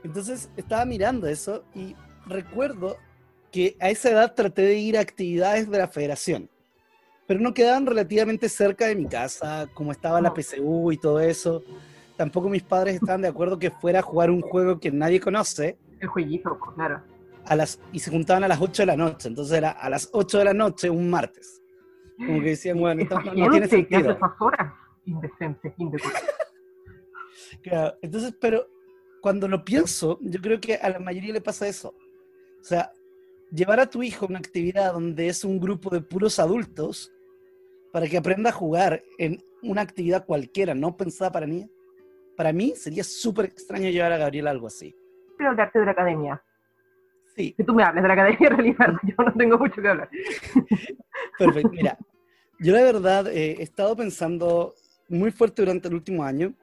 entonces 0.04 0.50
estaba 0.58 0.86
mirando 0.86 1.28
eso 1.28 1.64
y 1.74 1.96
recuerdo 2.26 2.98
que 3.52 3.76
a 3.80 3.90
esa 3.90 4.10
edad 4.12 4.34
traté 4.36 4.62
de 4.64 4.78
ir 4.78 4.98
a 4.98 5.02
actividades 5.02 5.70
de 5.70 5.78
la 5.78 5.88
federación, 5.88 6.50
pero 7.26 7.40
no 7.40 7.54
quedaban 7.54 7.86
relativamente 7.86 8.50
cerca 8.50 8.86
de 8.88 8.96
mi 8.96 9.08
casa, 9.08 9.68
como 9.74 9.92
estaba 9.92 10.22
la 10.22 10.30
No. 10.30 10.34
PCU 10.36 10.92
y 10.92 10.98
todo 10.98 11.20
eso. 11.20 11.64
Tampoco 12.18 12.50
mis 12.50 12.64
padres 12.64 12.96
estaban 12.96 13.22
de 13.22 13.28
acuerdo 13.28 13.60
que 13.60 13.70
fuera 13.72 14.00
a 14.00 14.02
jugar 14.02 14.32
un 14.32 14.42
juego 14.42 14.80
que 14.80 14.92
nadie 14.92 15.20
conoce 15.20 15.78
El 16.00 16.08
jueguito, 16.08 16.58
pues, 16.60 16.72
claro. 16.76 17.02
a 17.46 17.56
las, 17.56 17.80
y 17.92 18.00
se 18.00 18.12
juntaban 18.12 18.44
a 18.44 18.48
las 18.48 18.60
8 18.62 18.82
de 18.84 18.86
la 18.88 18.98
noche. 18.98 19.28
Entonces 19.30 19.58
era 19.58 19.72
a 19.72 19.90
las 19.90 20.10
8 20.14 20.40
de 20.40 20.46
la 20.46 20.54
noche 20.54 20.90
un 20.90 21.10
martes. 21.10 21.62
Como 22.18 22.40
que 22.42 22.50
decían, 22.50 22.80
bueno, 22.80 23.04
esto 23.04 23.20
no, 23.22 23.34
no 23.34 23.50
tiene 23.52 23.68
sentido. 23.68 24.12
esas 24.12 24.32
horas, 24.40 24.74
indecentes, 25.06 25.74
indecentes. 25.78 26.24
Claro, 27.64 27.96
entonces, 28.02 28.36
pero 28.42 28.68
cuando 29.28 29.50
lo 29.50 29.66
pienso, 29.66 30.20
yo 30.22 30.40
creo 30.40 30.62
que 30.62 30.76
a 30.76 30.88
la 30.88 31.00
mayoría 31.00 31.34
le 31.34 31.42
pasa 31.42 31.68
eso. 31.68 31.94
O 32.62 32.64
sea, 32.64 32.94
llevar 33.52 33.82
a 33.82 33.90
tu 33.90 34.02
hijo 34.02 34.24
a 34.24 34.30
una 34.30 34.40
actividad 34.40 34.94
donde 34.94 35.28
es 35.28 35.44
un 35.44 35.60
grupo 35.60 35.90
de 35.90 36.00
puros 36.00 36.40
adultos 36.40 37.12
para 37.92 38.08
que 38.08 38.16
aprenda 38.16 38.52
a 38.52 38.54
jugar 38.54 39.04
en 39.18 39.44
una 39.64 39.82
actividad 39.82 40.26
cualquiera, 40.26 40.74
no 40.74 40.96
pensada 40.96 41.30
para 41.30 41.46
niños, 41.46 41.70
para 42.38 42.54
mí 42.54 42.72
sería 42.78 43.04
súper 43.04 43.48
extraño 43.48 43.90
llevar 43.90 44.14
a 44.14 44.18
Gabriel 44.18 44.48
algo 44.48 44.68
así. 44.68 44.96
Quiero 45.36 45.52
hablarte 45.52 45.80
de 45.80 45.86
la 45.86 45.92
academia. 45.92 46.42
Sí, 47.36 47.52
Que 47.52 47.66
tú 47.66 47.74
me 47.74 47.84
hables 47.84 48.04
de 48.04 48.08
la 48.08 48.14
academia, 48.14 48.48
en 48.50 48.56
realidad, 48.56 48.94
yo 49.04 49.26
no 49.26 49.34
tengo 49.34 49.58
mucho 49.58 49.82
que 49.82 49.90
hablar. 49.90 50.10
perfecto. 51.38 51.72
Mira, 51.74 51.98
yo 52.62 52.72
la 52.72 52.82
verdad 52.82 53.28
eh, 53.28 53.58
he 53.60 53.64
estado 53.64 53.94
pensando 53.94 54.74
muy 55.10 55.32
fuerte 55.32 55.64
durante 55.64 55.90
el 55.90 55.96
último 55.96 56.24
año, 56.24 56.54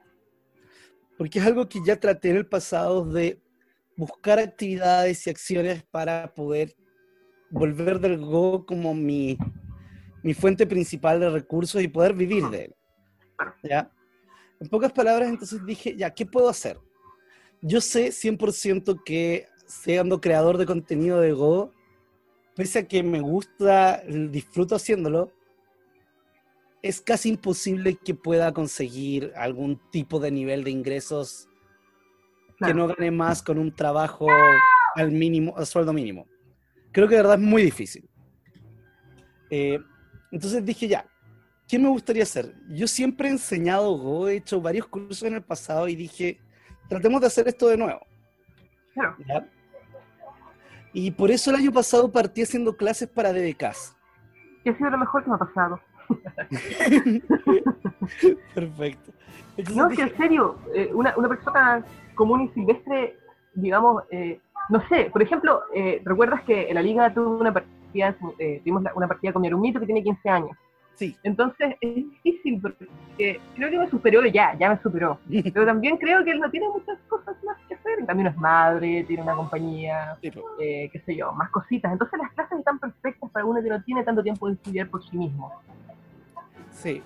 porque 1.17 1.39
es 1.39 1.45
algo 1.45 1.67
que 1.67 1.79
ya 1.85 1.99
traté 1.99 2.29
en 2.29 2.37
el 2.37 2.45
pasado 2.45 3.05
de 3.05 3.39
buscar 3.95 4.39
actividades 4.39 5.25
y 5.25 5.29
acciones 5.29 5.83
para 5.91 6.33
poder 6.33 6.75
volver 7.49 7.99
del 7.99 8.17
Go 8.17 8.65
como 8.65 8.93
mi, 8.93 9.37
mi 10.23 10.33
fuente 10.33 10.67
principal 10.67 11.19
de 11.19 11.29
recursos 11.29 11.81
y 11.81 11.87
poder 11.87 12.13
vivir 12.13 12.43
de 12.49 12.65
él. 12.65 12.75
¿Ya? 13.63 13.91
En 14.59 14.67
pocas 14.67 14.91
palabras, 14.91 15.29
entonces 15.29 15.65
dije, 15.65 15.95
ya, 15.95 16.09
¿qué 16.09 16.25
puedo 16.25 16.49
hacer? 16.49 16.79
Yo 17.61 17.81
sé 17.81 18.09
100% 18.09 19.03
que 19.03 19.47
siendo 19.65 20.21
creador 20.21 20.57
de 20.57 20.65
contenido 20.65 21.19
de 21.19 21.31
Go, 21.31 21.73
pese 22.55 22.79
a 22.79 22.87
que 22.87 23.03
me 23.03 23.19
gusta, 23.19 24.01
disfruto 24.07 24.75
haciéndolo, 24.75 25.31
es 26.85 27.01
casi 27.01 27.29
imposible 27.29 27.95
que 27.95 28.13
pueda 28.13 28.53
conseguir 28.53 29.33
algún 29.35 29.81
tipo 29.89 30.19
de 30.19 30.29
nivel 30.29 30.63
de 30.63 30.69
ingresos 30.69 31.49
que 32.59 32.75
no 32.75 32.87
gane 32.87 33.09
más 33.09 33.41
con 33.41 33.57
un 33.57 33.73
trabajo 33.73 34.27
al 34.93 35.11
mínimo, 35.11 35.57
al 35.57 35.65
sueldo 35.65 35.93
mínimo. 35.93 36.27
Creo 36.91 37.07
que 37.07 37.15
de 37.15 37.21
verdad 37.23 37.39
es 37.39 37.43
muy 37.43 37.63
difícil. 37.63 38.07
Eh, 39.49 39.79
entonces 40.31 40.63
dije 40.63 40.87
ya, 40.87 41.07
¿qué 41.67 41.79
me 41.79 41.89
gustaría 41.89 42.21
hacer? 42.21 42.53
Yo 42.69 42.85
siempre 42.85 43.29
he 43.29 43.31
enseñado 43.31 43.97
Go, 43.97 44.27
he 44.27 44.35
hecho 44.35 44.61
varios 44.61 44.85
cursos 44.85 45.23
en 45.23 45.33
el 45.33 45.41
pasado 45.41 45.87
y 45.87 45.95
dije, 45.95 46.39
tratemos 46.87 47.19
de 47.19 47.25
hacer 47.25 47.47
esto 47.47 47.67
de 47.67 47.77
nuevo. 47.77 48.05
Claro. 48.93 49.15
¿ya? 49.27 49.49
Y 50.93 51.09
por 51.09 51.31
eso 51.31 51.49
el 51.49 51.55
año 51.55 51.71
pasado 51.71 52.11
partí 52.11 52.43
haciendo 52.43 52.77
clases 52.77 53.09
para 53.09 53.33
DBKs. 53.33 53.97
Y 54.63 54.69
ha 54.69 54.77
sido 54.77 54.91
lo 54.91 54.99
mejor 54.99 55.23
que 55.23 55.29
me 55.31 55.35
ha 55.35 55.39
pasado. 55.39 55.79
Perfecto. 58.53 59.11
Entonces 59.57 59.75
No, 59.75 59.89
que 59.89 60.01
en 60.01 60.17
serio, 60.17 60.57
eh, 60.73 60.89
una, 60.93 61.13
una 61.17 61.29
persona 61.29 61.83
común 62.15 62.41
y 62.41 62.49
silvestre, 62.49 63.17
digamos, 63.53 64.03
eh, 64.11 64.39
no 64.69 64.85
sé, 64.87 65.09
por 65.11 65.21
ejemplo, 65.21 65.61
eh, 65.73 66.01
¿recuerdas 66.03 66.41
que 66.43 66.69
en 66.69 66.75
la 66.75 66.81
liga 66.81 67.13
tuve 67.13 67.41
una 67.41 67.53
partida, 67.53 68.15
eh, 68.39 68.59
tuvimos 68.63 68.83
una 68.95 69.07
partida 69.07 69.31
con 69.31 69.41
mi 69.41 69.47
hermanito 69.47 69.79
que 69.79 69.85
tiene 69.85 70.03
15 70.03 70.29
años? 70.29 70.57
sí, 70.95 71.15
Entonces 71.23 71.75
es 71.81 71.95
difícil 71.95 72.59
porque 72.61 72.87
creo 73.55 73.69
que 73.69 73.77
me 73.77 73.89
superó 73.89 74.25
ya, 74.25 74.57
ya 74.57 74.69
me 74.69 74.81
superó. 74.81 75.19
Pero 75.53 75.65
también 75.65 75.97
creo 75.97 76.23
que 76.23 76.31
él 76.31 76.39
no 76.39 76.49
tiene 76.49 76.69
muchas 76.69 76.97
cosas 77.09 77.35
más 77.43 77.57
que 77.67 77.75
hacer. 77.75 78.15
No 78.15 78.29
es 78.29 78.37
madre, 78.37 79.03
tiene 79.03 79.23
una 79.23 79.35
compañía, 79.35 80.17
sí, 80.21 80.31
eh, 80.59 80.89
qué 80.91 80.99
sé 81.05 81.15
yo, 81.15 81.31
más 81.33 81.49
cositas. 81.51 81.91
Entonces 81.91 82.19
las 82.19 82.31
clases 82.31 82.59
están 82.59 82.79
perfectas 82.79 83.29
para 83.31 83.45
uno 83.45 83.61
que 83.61 83.69
no 83.69 83.83
tiene 83.83 84.03
tanto 84.03 84.23
tiempo 84.23 84.47
de 84.47 84.53
estudiar 84.53 84.89
por 84.89 85.03
sí 85.03 85.17
mismo. 85.17 85.51
Sí, 86.81 87.01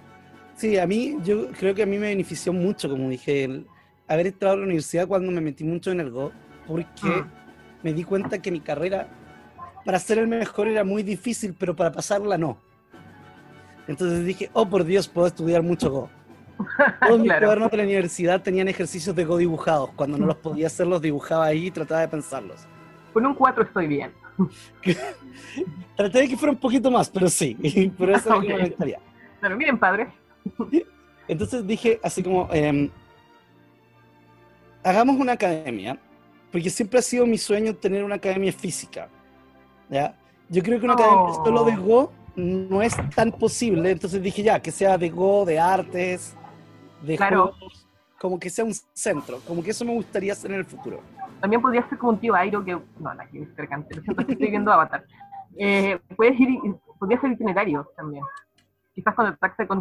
sí, 0.56 0.78
a 0.78 0.86
mí, 0.88 1.18
yo 1.24 1.48
creo 1.52 1.74
que 1.76 1.84
a 1.84 1.86
mí 1.86 1.98
me 1.98 2.08
benefició 2.08 2.52
mucho, 2.54 2.90
como 2.90 3.10
dije, 3.10 3.44
el 3.46 3.68
haber 4.08 4.28
entrado 4.28 4.56
a 4.56 4.58
la 4.58 4.64
universidad 4.66 5.08
cuando 5.08 5.32
me 5.32 5.42
metí 5.42 5.64
mucho 5.64 5.92
en 5.92 6.00
el 6.00 6.10
Go, 6.12 6.32
porque 6.68 7.08
Mm. 7.24 7.26
me 7.84 7.94
di 7.94 8.04
cuenta 8.04 8.42
que 8.42 8.52
mi 8.52 8.60
carrera, 8.60 9.08
para 9.86 10.00
ser 10.00 10.18
el 10.20 10.28
mejor 10.28 10.68
era 10.68 10.84
muy 10.84 11.04
difícil, 11.04 11.56
pero 11.58 11.76
para 11.76 11.92
pasarla 11.92 12.38
no. 12.38 12.58
Entonces 13.88 14.26
dije, 14.26 14.50
oh 14.54 14.68
por 14.70 14.84
Dios, 14.84 15.08
puedo 15.08 15.28
estudiar 15.28 15.64
mucho 15.64 15.90
Go. 15.92 16.10
Todos 17.02 17.20
mis 17.20 17.28
Claro. 17.32 17.46
cuadernos 17.46 17.72
de 17.72 17.78
la 17.78 17.84
universidad 17.84 18.42
tenían 18.42 18.68
ejercicios 18.68 19.16
de 19.16 19.26
Go 19.26 19.38
dibujados. 19.38 19.92
Cuando 19.96 20.18
no 20.18 20.26
los 20.28 20.38
podía 20.38 20.68
hacer, 20.68 20.88
los 20.88 21.02
dibujaba 21.02 21.46
ahí 21.46 21.68
y 21.68 21.72
trataba 21.72 22.02
de 22.02 22.08
pensarlos. 22.08 22.68
Con 23.14 23.26
un 23.26 23.34
4 23.34 23.64
estoy 23.64 23.88
bien. 23.88 24.12
Traté 25.96 26.20
de 26.20 26.28
que 26.30 26.38
fuera 26.38 26.52
un 26.54 26.60
poquito 26.60 26.90
más, 26.92 27.10
pero 27.10 27.30
sí, 27.30 27.58
pero 27.98 28.16
esa 28.16 28.30
era 28.30 28.40
como 28.42 28.56
Ok. 28.56 28.60
la 28.60 28.68
Pero 29.42 29.56
miren, 29.58 29.78
padres, 29.78 30.08
Entonces 31.28 31.66
dije 31.68 32.00
así 32.04 32.24
como, 32.24 32.48
em, 32.52 32.90
hagamos 34.84 35.18
una 35.18 35.34
academia, 35.34 35.98
porque 36.52 36.70
siempre 36.70 37.00
ha 37.00 37.02
sido 37.02 37.26
mi 37.26 37.38
sueño 37.38 37.76
tener 37.76 38.04
una 38.04 38.16
academia 38.16 38.52
física. 38.52 39.08
¿ya? 39.90 40.16
Yo 40.50 40.62
creo 40.64 40.80
que 40.80 40.86
una 40.86 40.94
academia 40.96 41.20
Oh. 41.22 41.46
solo 41.46 41.64
de 41.66 41.76
Go 41.76 42.12
no 42.36 42.82
es 42.82 42.96
tan 43.16 43.32
posible, 43.32 43.92
entonces 43.92 44.22
dije 44.22 44.42
ya, 44.44 44.60
que 44.62 44.72
sea 44.72 44.98
de 44.98 45.10
Go, 45.10 45.46
de 45.46 45.60
artes, 45.60 46.36
de 47.02 47.18
Claro. 47.18 47.54
juegos, 47.58 47.88
como 48.20 48.40
que 48.40 48.50
sea 48.50 48.66
un 48.66 48.74
centro, 48.94 49.40
como 49.48 49.62
que 49.64 49.72
eso 49.72 49.84
me 49.86 49.94
gustaría 49.94 50.34
hacer 50.34 50.52
en 50.52 50.58
el 50.60 50.66
futuro. 50.66 51.02
también 51.42 51.62
podría 51.62 51.88
ser 51.88 51.98
como 51.98 52.12
un 52.14 52.20
tío 52.20 52.36
Airo 52.36 52.64
que. 52.66 52.74
No, 53.00 53.14
la 53.14 53.26
que 53.28 53.42
es 53.44 53.56
cercante, 53.56 53.96
lo 53.96 54.02
siento, 54.02 54.22
estoy 54.28 54.50
viendo 54.50 54.72
Avatar. 54.74 55.06
Eh, 55.58 55.98
puedes 56.18 56.38
ir, 56.40 56.50
podría 57.00 57.20
ser 57.22 57.32
itinerario 57.32 57.88
también. 57.96 58.24
Quizás 59.00 59.16
contactarte 59.16 59.66
con, 59.66 59.80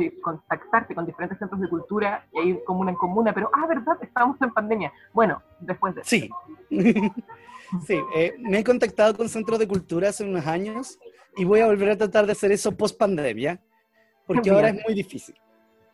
con 0.94 1.06
diferentes 1.06 1.38
centros 1.38 1.60
de 1.60 1.68
cultura 1.68 2.24
y 2.32 2.50
ir 2.50 2.64
comuna 2.64 2.92
en 2.92 2.96
comuna, 2.96 3.32
pero, 3.32 3.50
ah, 3.52 3.66
verdad, 3.66 3.98
estábamos 4.00 4.40
en 4.40 4.52
pandemia. 4.52 4.92
Bueno, 5.12 5.42
después 5.60 5.94
de 5.94 6.04
Sí. 6.04 6.30
Sí, 7.86 8.00
eh, 8.14 8.34
me 8.38 8.60
he 8.60 8.64
contactado 8.64 9.14
con 9.14 9.28
centros 9.28 9.58
de 9.58 9.68
cultura 9.68 10.08
hace 10.08 10.24
unos 10.24 10.46
años 10.46 10.98
y 11.36 11.44
voy 11.44 11.60
a 11.60 11.66
volver 11.66 11.90
a 11.90 11.96
tratar 11.98 12.24
de 12.24 12.32
hacer 12.32 12.50
eso 12.50 12.74
post 12.74 12.98
pandemia, 12.98 13.60
porque 14.26 14.48
Bien. 14.48 14.54
ahora 14.54 14.68
es 14.70 14.82
muy 14.86 14.94
difícil. 14.94 15.34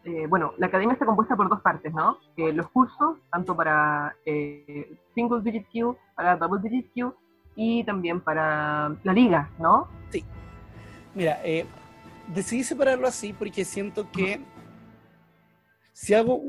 Eh, 0.05 0.27
bueno, 0.29 0.53
la 0.59 0.67
academia 0.67 0.93
está 0.93 1.05
compuesta 1.05 1.35
por 1.35 1.49
dos 1.49 1.63
partes, 1.63 1.93
¿no? 1.93 2.19
Eh, 2.37 2.53
los 2.53 2.69
cursos, 2.69 3.17
tanto 3.33 3.57
para 3.57 4.15
eh, 4.25 4.97
single 5.17 5.41
digit 5.43 5.67
queue, 5.73 5.97
para 6.15 6.37
double 6.37 6.61
digit 6.63 6.93
queue 6.93 7.13
y 7.57 7.83
también 7.83 8.21
para 8.21 8.95
la 9.03 9.13
liga, 9.13 9.51
¿no? 9.59 9.89
Mira, 11.15 11.39
eh, 11.45 11.65
decidí 12.29 12.65
separarlo 12.65 13.07
así 13.07 13.33
porque 13.33 13.65
siento 13.65 14.11
que 14.11 14.41
si 15.93 16.15
hago, 16.15 16.43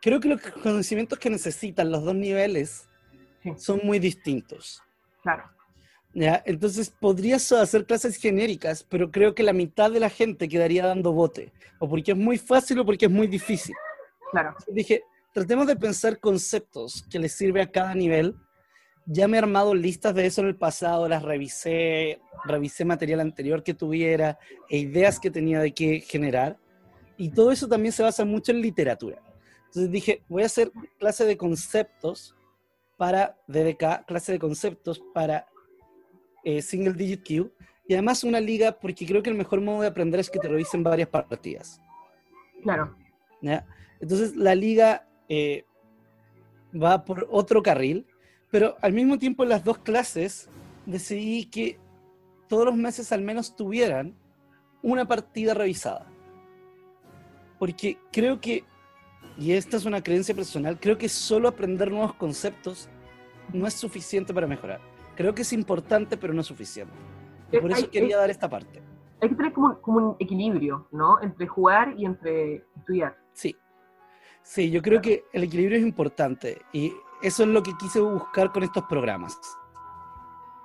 creo 0.00 0.20
que 0.20 0.28
los 0.28 0.40
conocimientos 0.40 1.18
que 1.18 1.30
necesitan 1.30 1.90
los 1.90 2.04
dos 2.04 2.14
niveles 2.14 2.86
Sí. 3.42 3.52
son 3.56 3.80
muy 3.84 3.98
distintos. 3.98 4.82
Claro. 5.22 5.44
¿ya? 6.12 6.42
Entonces 6.44 6.90
podrías 6.90 7.50
hacer 7.52 7.86
clases 7.86 8.16
genéricas, 8.16 8.82
pero 8.82 9.10
creo 9.10 9.34
que 9.34 9.42
la 9.42 9.52
mitad 9.52 9.90
de 9.90 10.00
la 10.00 10.10
gente 10.10 10.48
quedaría 10.48 10.84
dando 10.86 11.12
bote, 11.12 11.52
o 11.78 11.88
porque 11.88 12.12
es 12.12 12.18
muy 12.18 12.36
fácil 12.36 12.80
o 12.80 12.84
porque 12.84 13.06
es 13.06 13.10
muy 13.10 13.26
difícil. 13.26 13.74
Claro. 14.30 14.54
Dije, 14.68 15.02
tratemos 15.32 15.66
de 15.66 15.76
pensar 15.76 16.18
conceptos 16.18 17.04
que 17.10 17.18
les 17.18 17.32
sirve 17.32 17.62
a 17.62 17.70
cada 17.70 17.94
nivel. 17.94 18.34
Ya 19.12 19.26
me 19.26 19.36
he 19.36 19.40
armado 19.40 19.74
listas 19.74 20.14
de 20.14 20.24
eso 20.24 20.40
en 20.40 20.46
el 20.46 20.54
pasado, 20.54 21.08
las 21.08 21.24
revisé, 21.24 22.20
revisé 22.44 22.84
material 22.84 23.18
anterior 23.18 23.64
que 23.64 23.74
tuviera 23.74 24.38
e 24.68 24.78
ideas 24.78 25.18
que 25.18 25.32
tenía 25.32 25.58
de 25.58 25.72
qué 25.72 25.98
generar. 25.98 26.58
Y 27.16 27.30
todo 27.30 27.50
eso 27.50 27.66
también 27.66 27.90
se 27.90 28.04
basa 28.04 28.24
mucho 28.24 28.52
en 28.52 28.62
literatura. 28.62 29.20
Entonces 29.66 29.90
dije, 29.90 30.22
voy 30.28 30.44
a 30.44 30.46
hacer 30.46 30.70
clase 30.96 31.24
de 31.24 31.36
conceptos 31.36 32.36
para 32.96 33.36
DDK, 33.48 34.06
clase 34.06 34.30
de 34.30 34.38
conceptos 34.38 35.02
para 35.12 35.48
eh, 36.44 36.62
Single 36.62 36.92
Digit 36.92 37.24
Queue, 37.24 37.50
y 37.88 37.94
además 37.94 38.22
una 38.22 38.38
liga, 38.38 38.78
porque 38.78 39.04
creo 39.06 39.24
que 39.24 39.30
el 39.30 39.36
mejor 39.36 39.60
modo 39.60 39.80
de 39.80 39.88
aprender 39.88 40.20
es 40.20 40.30
que 40.30 40.38
te 40.38 40.46
revisen 40.46 40.84
varias 40.84 41.08
partidas. 41.08 41.80
Claro. 42.62 42.94
¿ya? 43.42 43.66
Entonces 43.98 44.36
la 44.36 44.54
liga 44.54 45.08
eh, 45.28 45.64
va 46.72 47.04
por 47.04 47.26
otro 47.28 47.60
carril, 47.60 48.06
pero 48.50 48.76
al 48.80 48.92
mismo 48.92 49.18
tiempo 49.18 49.42
en 49.42 49.48
las 49.50 49.64
dos 49.64 49.78
clases 49.78 50.48
decidí 50.86 51.46
que 51.46 51.78
todos 52.48 52.64
los 52.66 52.76
meses 52.76 53.12
al 53.12 53.22
menos 53.22 53.54
tuvieran 53.54 54.14
una 54.82 55.06
partida 55.06 55.54
revisada. 55.54 56.06
Porque 57.58 57.98
creo 58.10 58.40
que, 58.40 58.64
y 59.36 59.52
esta 59.52 59.76
es 59.76 59.84
una 59.84 60.02
creencia 60.02 60.34
personal, 60.34 60.78
creo 60.80 60.98
que 60.98 61.08
solo 61.08 61.48
aprender 61.48 61.90
nuevos 61.90 62.14
conceptos 62.14 62.88
no 63.52 63.66
es 63.66 63.74
suficiente 63.74 64.32
para 64.32 64.46
mejorar. 64.46 64.80
Creo 65.14 65.34
que 65.34 65.42
es 65.42 65.52
importante, 65.52 66.16
pero 66.16 66.32
no 66.32 66.40
es 66.40 66.46
suficiente. 66.46 66.94
Y 67.52 67.58
por 67.58 67.70
Eh, 67.70 67.74
eso 67.74 67.90
quería 67.90 68.16
dar 68.16 68.30
esta 68.30 68.48
parte. 68.48 68.82
Hay 69.20 69.28
que 69.28 69.34
tener 69.34 69.52
como, 69.52 69.78
como 69.82 70.10
un 70.10 70.16
equilibrio, 70.18 70.88
¿no? 70.92 71.20
Entre 71.20 71.46
jugar 71.46 71.94
y 71.98 72.06
entre 72.06 72.64
estudiar. 72.76 73.18
Sí. 73.34 73.54
Sí, 74.42 74.70
yo 74.70 74.80
creo 74.80 75.02
que 75.02 75.24
el 75.34 75.44
equilibrio 75.44 75.76
es 75.76 75.84
importante 75.84 76.62
y 76.72 76.92
eso 77.22 77.42
es 77.42 77.48
lo 77.48 77.62
que 77.62 77.76
quise 77.76 78.00
buscar 78.00 78.52
con 78.52 78.62
estos 78.62 78.84
programas. 78.84 79.38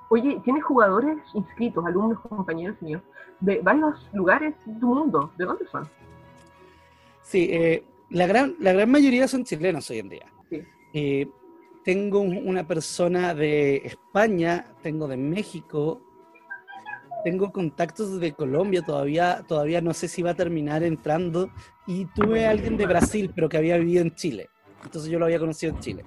Oye, 0.09 0.39
tienes 0.43 0.63
jugadores 0.63 1.17
inscritos, 1.33 1.85
alumnos, 1.85 2.19
compañeros 2.21 2.79
míos, 2.81 3.01
de 3.39 3.59
varios 3.61 4.07
lugares 4.13 4.53
del 4.65 4.77
mundo. 4.81 5.31
¿De 5.37 5.45
dónde 5.45 5.65
son? 5.67 5.89
Sí, 7.21 7.49
eh, 7.51 7.83
la, 8.11 8.27
gran, 8.27 8.55
la 8.59 8.71
gran 8.73 8.89
mayoría 8.91 9.27
son 9.27 9.43
chilenos 9.43 9.89
hoy 9.89 9.99
en 9.99 10.09
día. 10.09 10.25
Sí. 10.49 10.61
Eh, 10.93 11.27
tengo 11.83 12.19
un- 12.19 12.47
una 12.47 12.65
persona 12.67 13.33
de 13.33 13.77
España, 13.77 14.67
tengo 14.83 15.07
de 15.07 15.17
México, 15.17 16.01
tengo 17.23 17.51
contactos 17.51 18.19
de 18.19 18.33
Colombia, 18.33 18.83
todavía, 18.83 19.43
todavía 19.47 19.81
no 19.81 19.93
sé 19.95 20.07
si 20.07 20.21
va 20.21 20.31
a 20.31 20.35
terminar 20.35 20.83
entrando, 20.83 21.49
y 21.87 22.05
tuve 22.05 22.45
a 22.45 22.51
alguien 22.51 22.77
de 22.77 22.85
Brasil, 22.85 23.31
pero 23.33 23.49
que 23.49 23.57
había 23.57 23.77
vivido 23.77 24.03
en 24.03 24.13
Chile. 24.13 24.49
Entonces 24.83 25.09
yo 25.09 25.17
lo 25.17 25.25
había 25.25 25.39
conocido 25.39 25.73
en 25.73 25.79
Chile. 25.79 26.05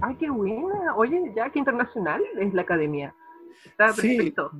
¡Ay, 0.00 0.16
qué 0.16 0.30
buena! 0.30 0.94
Oye, 0.96 1.32
ya 1.34 1.50
que 1.50 1.58
internacional 1.58 2.22
es 2.38 2.52
la 2.54 2.62
academia. 2.62 3.14
Está 3.64 3.92
Sí. 3.92 4.16
perfecto. 4.16 4.50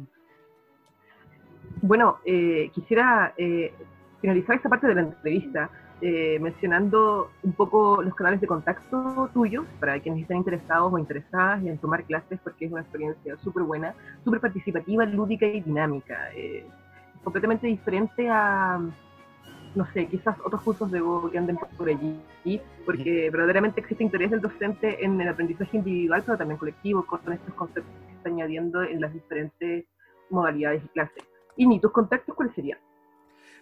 Bueno, 1.82 2.18
eh, 2.24 2.70
quisiera 2.72 3.34
eh, 3.36 3.72
finalizar 4.20 4.56
esta 4.56 4.68
parte 4.68 4.86
de 4.86 4.94
la 4.94 5.00
entrevista 5.02 5.70
eh, 6.00 6.38
mencionando 6.40 7.30
un 7.42 7.52
poco 7.52 8.02
los 8.02 8.14
canales 8.14 8.40
de 8.40 8.46
contacto 8.46 9.28
tuyos 9.32 9.64
para 9.80 10.00
quienes 10.00 10.22
estén 10.22 10.38
interesados 10.38 10.92
o 10.92 10.98
interesadas 10.98 11.64
en 11.64 11.78
tomar 11.78 12.04
clases 12.04 12.40
porque 12.42 12.66
es 12.66 12.72
una 12.72 12.82
experiencia 12.82 13.36
súper 13.38 13.62
buena, 13.64 13.94
súper 14.24 14.40
participativa, 14.40 15.04
lúdica 15.04 15.46
y 15.46 15.60
dinámica. 15.60 16.30
completamente 17.22 17.66
diferente 17.66 18.28
a, 18.28 18.80
no 19.74 19.86
sé, 19.92 20.06
quizás 20.06 20.36
otros 20.44 20.62
cursos 20.62 20.90
de 20.90 21.00
Go 21.00 21.30
que 21.30 21.38
anden 21.38 21.58
por 21.76 21.88
allí, 21.88 22.20
porque 22.86 23.28
verdaderamente 23.30 23.80
existe 23.80 24.04
interés 24.04 24.30
del 24.30 24.40
docente 24.40 25.04
en 25.04 25.20
el 25.20 25.28
aprendizaje 25.28 25.76
individual, 25.76 26.22
pero 26.24 26.38
también 26.38 26.58
colectivo, 26.58 27.04
con 27.04 27.20
estos 27.32 27.54
conceptos 27.54 27.92
que 28.06 28.12
está 28.14 28.28
añadiendo 28.28 28.82
en 28.82 29.00
las 29.00 29.12
diferentes 29.12 29.84
modalidades 30.30 30.84
y 30.84 30.88
clases. 30.88 31.24
Y 31.56 31.66
ni 31.66 31.80
tus 31.80 31.92
contactos, 31.92 32.34
¿cuáles 32.34 32.54
serían? 32.54 32.78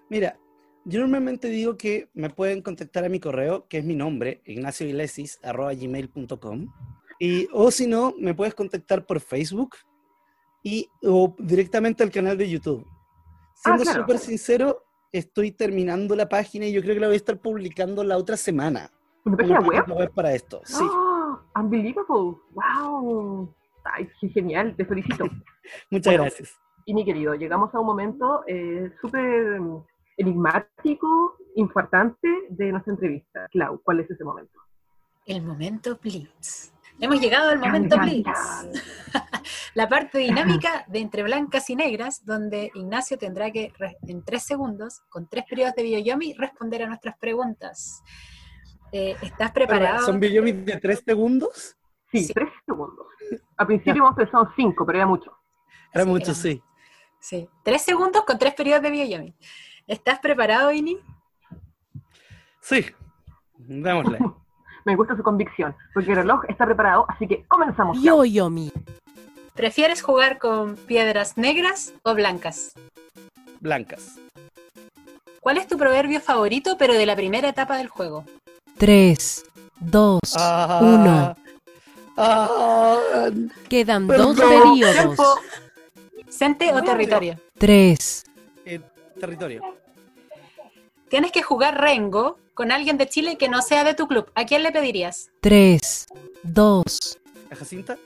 Mira, 0.08 0.36
yo 0.84 1.00
normalmente 1.00 1.48
digo 1.48 1.76
que 1.76 2.08
me 2.12 2.28
pueden 2.28 2.60
contactar 2.60 3.04
a 3.04 3.08
mi 3.08 3.20
correo, 3.20 3.66
que 3.68 3.78
es 3.78 3.84
mi 3.84 3.94
nombre, 3.94 4.42
ignacioilesis.gmail.com. 4.44 6.66
Y, 7.18 7.48
o 7.52 7.70
si 7.70 7.86
no, 7.86 8.14
me 8.18 8.34
puedes 8.34 8.54
contactar 8.54 9.06
por 9.06 9.20
Facebook 9.20 9.76
y, 10.62 10.88
o 11.02 11.34
directamente 11.38 12.02
al 12.02 12.10
canal 12.10 12.36
de 12.36 12.50
YouTube. 12.50 12.84
Siendo 13.54 13.82
Ah, 13.82 13.84
claro. 13.84 14.00
súper 14.00 14.18
sincero, 14.18 14.81
estoy 15.12 15.52
terminando 15.52 16.16
la 16.16 16.28
página 16.28 16.66
y 16.66 16.72
yo 16.72 16.82
creo 16.82 16.94
que 16.94 17.00
la 17.00 17.06
voy 17.06 17.14
a 17.14 17.16
estar 17.16 17.38
publicando 17.38 18.02
la 18.02 18.16
otra 18.16 18.36
semana. 18.36 18.90
¿Una 19.24 19.36
página 19.36 19.60
web? 19.60 20.12
para 20.12 20.34
esto. 20.34 20.62
Sí, 20.64 20.82
¡Oh! 20.82 21.38
¡Unbelievable! 21.54 22.38
¡Wow! 22.54 23.54
¡Ay, 23.84 24.08
qué 24.20 24.28
genial! 24.30 24.74
Te 24.76 24.84
felicito. 24.84 25.24
muchas 25.90 26.12
bueno. 26.12 26.22
gracias. 26.24 26.58
Y 26.84 26.94
mi 26.94 27.04
querido, 27.04 27.34
llegamos 27.34 27.72
a 27.74 27.78
un 27.78 27.86
momento 27.86 28.42
eh, 28.46 28.90
súper 29.00 29.60
enigmático, 30.16 31.36
infartante 31.54 32.28
de 32.48 32.72
nuestra 32.72 32.92
entrevista. 32.92 33.46
Clau, 33.52 33.80
¿cuál 33.82 34.00
es 34.00 34.10
ese 34.10 34.24
momento? 34.24 34.58
El 35.26 35.42
momento 35.42 35.96
Blitz. 36.02 36.72
Hemos 36.98 37.20
llegado 37.20 37.50
al 37.50 37.58
momento 37.58 37.96
Blitz. 37.98 38.28
La 39.74 39.88
parte 39.88 40.18
dinámica 40.18 40.84
de 40.88 40.98
entre 40.98 41.22
blancas 41.22 41.70
y 41.70 41.76
negras, 41.76 42.24
donde 42.26 42.70
Ignacio 42.74 43.16
tendrá 43.16 43.50
que, 43.50 43.72
en 44.06 44.22
tres 44.22 44.42
segundos, 44.42 45.02
con 45.08 45.28
tres 45.28 45.44
periodos 45.48 45.74
de 45.74 45.82
Bioyomi, 45.84 46.34
responder 46.34 46.82
a 46.82 46.86
nuestras 46.86 47.16
preguntas. 47.18 48.02
Eh, 48.92 49.16
¿Estás 49.22 49.50
preparado? 49.52 50.04
¿Son 50.04 50.20
videos 50.20 50.44
de 50.44 50.76
tres 50.78 51.02
segundos? 51.04 51.76
Sí, 52.10 52.24
Sí. 52.24 52.34
tres 52.34 52.50
segundos. 52.66 53.06
Al 53.56 53.66
principio 53.66 54.02
hemos 54.02 54.14
pensado 54.14 54.50
cinco, 54.54 54.84
pero 54.84 54.98
era 54.98 55.06
mucho. 55.06 55.32
Era 55.94 56.04
Sí, 56.04 56.10
mucho, 56.10 56.34
sí. 56.34 56.62
Sí, 57.18 57.48
tres 57.62 57.80
segundos 57.80 58.24
con 58.24 58.38
tres 58.38 58.52
periodos 58.52 58.82
de 58.82 58.90
Bioyomi. 58.90 59.34
¿Estás 59.86 60.18
preparado, 60.18 60.70
Ini? 60.70 60.98
Sí, 62.60 62.84
démosle. 63.56 64.18
Me 64.84 64.96
gusta 64.96 65.16
su 65.16 65.22
convicción, 65.22 65.74
porque 65.94 66.10
el 66.10 66.16
reloj 66.16 66.42
está 66.48 66.66
preparado, 66.66 67.06
así 67.08 67.26
que 67.26 67.44
comenzamos. 67.46 67.98
Clau. 68.00 68.24
Yoyomi. 68.24 68.70
¿Prefieres 69.54 70.02
jugar 70.02 70.38
con 70.38 70.76
piedras 70.76 71.36
negras 71.36 71.92
o 72.04 72.14
blancas? 72.14 72.72
Blancas. 73.60 74.16
¿Cuál 75.40 75.58
es 75.58 75.66
tu 75.66 75.76
proverbio 75.76 76.20
favorito, 76.20 76.76
pero 76.78 76.94
de 76.94 77.04
la 77.04 77.16
primera 77.16 77.48
etapa 77.48 77.76
del 77.76 77.88
juego? 77.88 78.24
3, 78.78 79.44
2, 79.80 80.20
Ah, 80.36 80.80
1. 80.82 81.36
ah, 82.16 83.28
Quedan 83.68 84.06
Perdón. 84.06 84.36
dos 84.36 84.48
periodos. 84.48 84.96
Tiempo. 84.96 85.24
¿Cente 86.28 86.72
o 86.72 86.82
territorio? 86.82 87.38
3, 87.58 88.24
eh, 88.64 88.80
territorio. 89.20 89.62
Tienes 91.08 91.30
que 91.30 91.42
jugar 91.42 91.78
Rengo 91.78 92.38
con 92.54 92.72
alguien 92.72 92.96
de 92.96 93.06
Chile 93.08 93.36
que 93.36 93.48
no 93.50 93.60
sea 93.60 93.84
de 93.84 93.94
tu 93.94 94.08
club. 94.08 94.30
¿A 94.34 94.46
quién 94.46 94.62
le 94.62 94.72
pedirías? 94.72 95.30
3, 95.40 96.06
2, 96.42 97.18
¿La 97.50 97.56
Jacinta? 97.56 97.98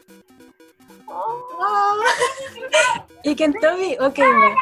¿Y 3.23 3.35
Kentobi 3.35 3.97
o 4.01 4.13
Keime? 4.13 4.55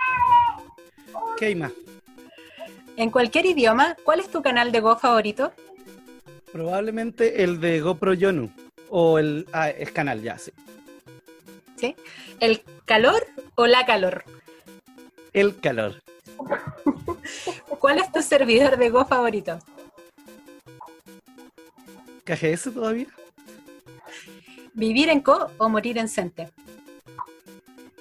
Keima. 1.36 1.72
En 2.96 3.10
cualquier 3.10 3.46
idioma, 3.46 3.96
¿cuál 4.04 4.20
es 4.20 4.30
tu 4.30 4.42
canal 4.42 4.72
de 4.72 4.80
Go 4.80 4.96
favorito? 4.96 5.52
Probablemente 6.52 7.42
el 7.42 7.60
de 7.60 7.80
GoPro 7.80 8.14
Yonu. 8.14 8.50
O 8.88 9.18
el. 9.18 9.46
Ah, 9.52 9.70
es 9.70 9.90
canal, 9.90 10.22
ya, 10.22 10.38
sí. 10.38 10.52
¿Sí? 11.76 11.96
¿El 12.38 12.62
calor 12.84 13.26
o 13.56 13.66
la 13.66 13.84
calor? 13.84 14.24
El 15.32 15.58
calor. 15.58 16.00
¿Cuál 17.80 17.98
es 17.98 18.12
tu 18.12 18.22
servidor 18.22 18.76
de 18.76 18.90
Go 18.90 19.04
favorito? 19.04 19.58
¿KGS 22.24 22.72
todavía? 22.72 23.08
¿Vivir 24.74 25.08
en 25.08 25.20
Co 25.20 25.50
o 25.58 25.68
morir 25.68 25.98
en 25.98 26.08
Cente? 26.08 26.50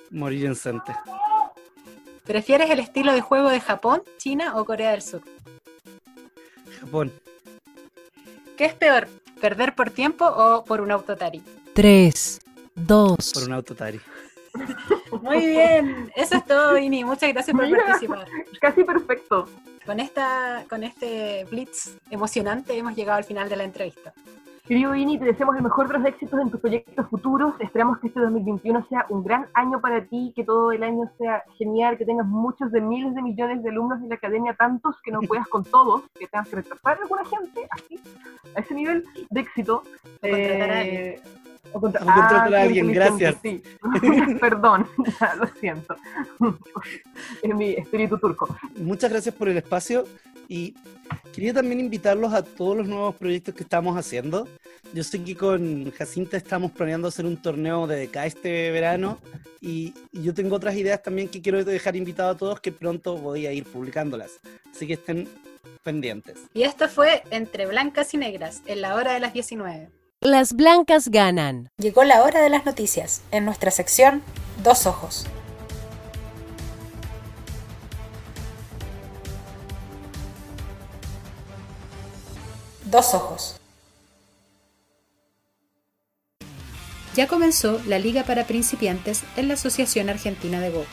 Morir 0.09 0.45
en 0.47 0.55
Sente. 0.55 0.93
¿Prefieres 2.25 2.69
el 2.69 2.79
estilo 2.79 3.13
de 3.13 3.21
juego 3.21 3.49
de 3.49 3.59
Japón, 3.59 4.01
China 4.17 4.55
o 4.55 4.65
Corea 4.65 4.91
del 4.91 5.01
Sur? 5.01 5.21
Japón. 6.79 7.11
¿Qué 8.57 8.65
es 8.65 8.73
peor, 8.73 9.07
perder 9.39 9.75
por 9.75 9.91
tiempo 9.91 10.25
o 10.25 10.63
por 10.65 10.81
un 10.81 10.91
autotari? 10.91 11.43
3, 11.73 12.41
2, 12.75 13.31
Por 13.33 13.43
un 13.43 13.53
autotari. 13.53 13.99
Muy 15.21 15.45
bien, 15.47 16.11
eso 16.15 16.37
es 16.37 16.45
todo, 16.45 16.77
Ini. 16.77 17.03
Muchas 17.03 17.31
gracias 17.33 17.55
por 17.55 17.65
Mira. 17.67 17.85
participar. 17.85 18.27
Casi 18.61 18.83
perfecto. 18.83 19.47
Con, 19.85 19.99
esta, 19.99 20.65
con 20.69 20.83
este 20.83 21.45
blitz 21.49 21.97
emocionante 22.09 22.77
hemos 22.77 22.95
llegado 22.95 23.17
al 23.17 23.23
final 23.25 23.49
de 23.49 23.57
la 23.57 23.63
entrevista. 23.63 24.13
Querido 24.73 24.95
Ini, 24.95 25.19
te 25.19 25.25
deseamos 25.25 25.55
el 25.55 25.61
mejor 25.61 25.87
de 25.87 25.99
los 25.99 26.07
éxitos 26.07 26.39
en 26.41 26.49
tus 26.49 26.59
proyectos 26.59 27.07
futuros. 27.07 27.53
Esperamos 27.59 27.99
que 27.99 28.07
este 28.07 28.19
2021 28.21 28.87
sea 28.89 29.05
un 29.09 29.23
gran 29.23 29.45
año 29.53 29.79
para 29.79 30.03
ti, 30.03 30.33
que 30.35 30.43
todo 30.43 30.71
el 30.71 30.81
año 30.81 31.11
sea 31.19 31.43
genial, 31.59 31.95
que 31.95 32.05
tengas 32.05 32.25
muchos 32.25 32.71
de 32.71 32.81
miles 32.81 33.13
de 33.13 33.21
millones 33.21 33.61
de 33.61 33.69
alumnos 33.69 34.01
en 34.01 34.09
la 34.09 34.15
academia, 34.15 34.55
tantos 34.55 34.95
que 35.03 35.11
no 35.11 35.19
puedas 35.27 35.47
con 35.47 35.63
todos, 35.63 36.01
que 36.17 36.25
tengas 36.25 36.47
que 36.49 36.55
retrasar 36.55 36.97
a 36.97 37.01
alguna 37.03 37.23
gente, 37.23 37.67
así, 37.69 37.99
a 38.55 38.61
ese 38.61 38.73
nivel 38.73 39.05
de 39.29 39.41
éxito. 39.41 39.83
O 40.23 40.27
contratar 40.27 40.71
a 40.71 40.83
Eh, 40.83 41.21
o 41.71 41.79
contra- 41.79 42.01
O 42.01 42.05
contratar 42.05 42.53
Ah, 42.55 42.57
a 42.57 42.61
alguien, 42.63 42.91
gracias. 42.93 43.35
sí. 43.43 43.61
Perdón, 44.41 44.87
lo 45.39 45.45
siento. 45.59 45.95
es 47.43 47.55
mi 47.55 47.73
espíritu 47.73 48.17
turco. 48.17 48.47
Muchas 48.77 49.11
gracias 49.11 49.35
por 49.35 49.49
el 49.49 49.57
espacio 49.57 50.05
y 50.47 50.73
quería 51.31 51.53
también 51.53 51.79
invitarlos 51.79 52.33
a 52.33 52.43
todos 52.43 52.75
los 52.75 52.87
nuevos 52.87 53.13
proyectos 53.15 53.53
que 53.53 53.61
estamos 53.61 53.95
haciendo. 53.95 54.47
Yo 54.93 55.03
sé 55.03 55.23
que 55.23 55.35
con 55.35 55.91
Jacinta 55.91 56.37
estamos 56.37 56.71
planeando 56.71 57.07
hacer 57.07 57.25
un 57.25 57.41
torneo 57.41 57.87
de 57.87 58.05
DK 58.05 58.15
este 58.25 58.69
verano 58.69 59.17
y, 59.59 59.91
y 60.11 60.21
yo 60.21 60.35
tengo 60.35 60.55
otras 60.55 60.75
ideas 60.75 61.01
también 61.01 61.29
que 61.29 61.41
quiero 61.41 61.63
dejar 61.63 61.95
invitado 61.95 62.29
a 62.29 62.37
todos 62.37 62.59
que 62.61 62.71
pronto 62.71 63.17
voy 63.17 63.47
a 63.47 63.51
ir 63.51 63.63
publicándolas. 63.63 64.39
Así 64.71 64.85
que 64.85 64.93
estén 64.93 65.27
pendientes. 65.81 66.37
Y 66.53 66.61
esto 66.61 66.87
fue 66.87 67.23
Entre 67.31 67.65
Blancas 67.65 68.13
y 68.13 68.17
Negras, 68.17 68.61
en 68.67 68.81
la 68.81 68.93
hora 68.93 69.13
de 69.13 69.19
las 69.19 69.33
19. 69.33 69.89
Las 70.21 70.53
blancas 70.53 71.09
ganan. 71.09 71.69
Llegó 71.77 72.03
la 72.03 72.21
hora 72.21 72.41
de 72.43 72.49
las 72.49 72.63
noticias, 72.63 73.23
en 73.31 73.45
nuestra 73.45 73.71
sección 73.71 74.21
Dos 74.63 74.85
Ojos. 74.85 75.25
Dos 82.85 83.15
Ojos. 83.15 83.59
Ya 87.15 87.27
comenzó 87.27 87.79
la 87.85 87.99
Liga 87.99 88.23
para 88.23 88.47
Principiantes 88.47 89.21
en 89.37 89.47
la 89.47 89.53
Asociación 89.53 90.09
Argentina 90.09 90.59
de 90.59 90.71
Go, 90.71 90.83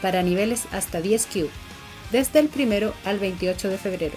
para 0.00 0.22
niveles 0.22 0.64
hasta 0.72 1.02
10 1.02 1.26
Q, 1.26 1.48
desde 2.12 2.38
el 2.38 2.50
1 2.54 2.92
al 3.04 3.18
28 3.18 3.68
de 3.68 3.76
febrero. 3.76 4.14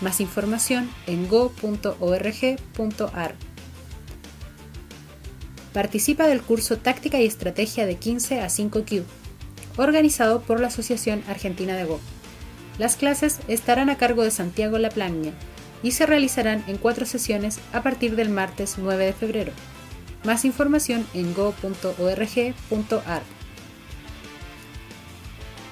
Más 0.00 0.20
información 0.20 0.88
en 1.06 1.28
go.org.ar. 1.28 3.34
Participa 5.74 6.26
del 6.26 6.40
curso 6.40 6.78
Táctica 6.78 7.20
y 7.20 7.26
Estrategia 7.26 7.84
de 7.84 7.96
15 7.96 8.40
a 8.40 8.46
5Q, 8.46 9.02
organizado 9.76 10.40
por 10.40 10.60
la 10.60 10.68
Asociación 10.68 11.22
Argentina 11.28 11.76
de 11.76 11.84
Go. 11.84 12.00
Las 12.78 12.96
clases 12.96 13.40
estarán 13.48 13.90
a 13.90 13.98
cargo 13.98 14.22
de 14.22 14.30
Santiago 14.30 14.78
Laplagne 14.78 15.34
y 15.82 15.90
se 15.90 16.06
realizarán 16.06 16.64
en 16.66 16.78
cuatro 16.78 17.04
sesiones 17.04 17.58
a 17.74 17.82
partir 17.82 18.16
del 18.16 18.30
martes 18.30 18.76
9 18.78 19.04
de 19.04 19.12
febrero. 19.12 19.52
Más 20.26 20.44
información 20.44 21.06
en 21.14 21.32
go.org.ar. 21.32 23.22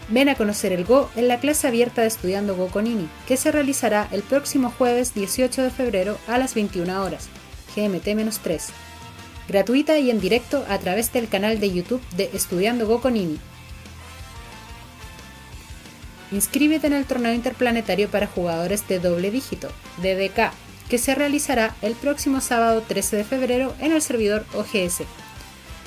Ven 0.08 0.28
a 0.30 0.34
conocer 0.34 0.72
el 0.72 0.84
Go 0.84 1.10
en 1.16 1.28
la 1.28 1.40
clase 1.40 1.66
abierta 1.66 2.00
de 2.02 2.08
Estudiando 2.08 2.56
Go 2.56 2.68
con 2.68 2.86
INI, 2.86 3.08
que 3.28 3.36
se 3.36 3.52
realizará 3.52 4.08
el 4.12 4.22
próximo 4.22 4.70
jueves 4.70 5.12
18 5.12 5.62
de 5.62 5.70
febrero 5.70 6.18
a 6.26 6.38
las 6.38 6.54
21 6.54 7.02
horas, 7.02 7.28
GMT-3 7.74 8.72
gratuita 9.48 9.98
y 9.98 10.10
en 10.10 10.20
directo 10.20 10.64
a 10.68 10.78
través 10.78 11.12
del 11.12 11.28
canal 11.28 11.60
de 11.60 11.72
YouTube 11.72 12.02
de 12.16 12.30
Estudiando 12.32 12.86
Go 12.86 13.00
con 13.00 13.16
INI. 13.16 13.38
Inscríbete 16.32 16.86
en 16.86 16.94
el 16.94 17.04
torneo 17.04 17.32
interplanetario 17.32 18.08
para 18.08 18.26
jugadores 18.26 18.88
de 18.88 18.98
doble 18.98 19.30
dígito, 19.30 19.68
DDK, 19.98 20.52
que 20.88 20.98
se 20.98 21.14
realizará 21.14 21.74
el 21.82 21.94
próximo 21.94 22.40
sábado 22.40 22.82
13 22.86 23.16
de 23.16 23.24
febrero 23.24 23.74
en 23.80 23.92
el 23.92 24.02
servidor 24.02 24.44
OGS. 24.54 25.02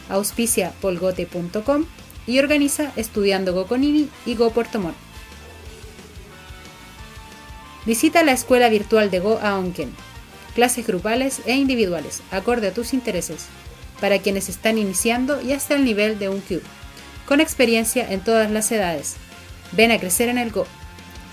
Auspicia 0.10 0.74
polgote.com 0.82 1.86
y 2.26 2.40
organiza 2.40 2.92
Estudiando 2.96 3.54
Go 3.54 3.68
con 3.68 3.84
INI 3.84 4.10
y 4.26 4.36
Go 4.36 4.52
Puerto 4.52 4.80
Montt. 4.80 4.96
Visita 7.86 8.24
la 8.24 8.34
escuela 8.34 8.68
virtual 8.68 9.10
de 9.10 9.20
Go 9.20 9.40
a 9.42 9.58
Onken, 9.58 9.94
clases 10.54 10.86
grupales 10.86 11.42
e 11.46 11.56
individuales, 11.56 12.22
acorde 12.32 12.68
a 12.68 12.74
tus 12.74 12.94
intereses, 12.94 13.46
para 14.02 14.20
quienes 14.20 14.50
están 14.50 14.78
iniciando 14.78 15.42
y 15.42 15.54
hasta 15.54 15.76
el 15.76 15.86
nivel 15.86 16.20
de 16.20 16.28
un 16.28 16.42
Q, 16.42 16.62
con 17.26 17.40
experiencia 17.40 18.12
en 18.12 18.20
todas 18.20 18.52
las 18.52 18.72
edades. 18.74 19.16
Ven 19.72 19.92
a 19.92 20.00
crecer 20.00 20.28
en 20.28 20.38
el 20.38 20.52
Go. 20.52 20.66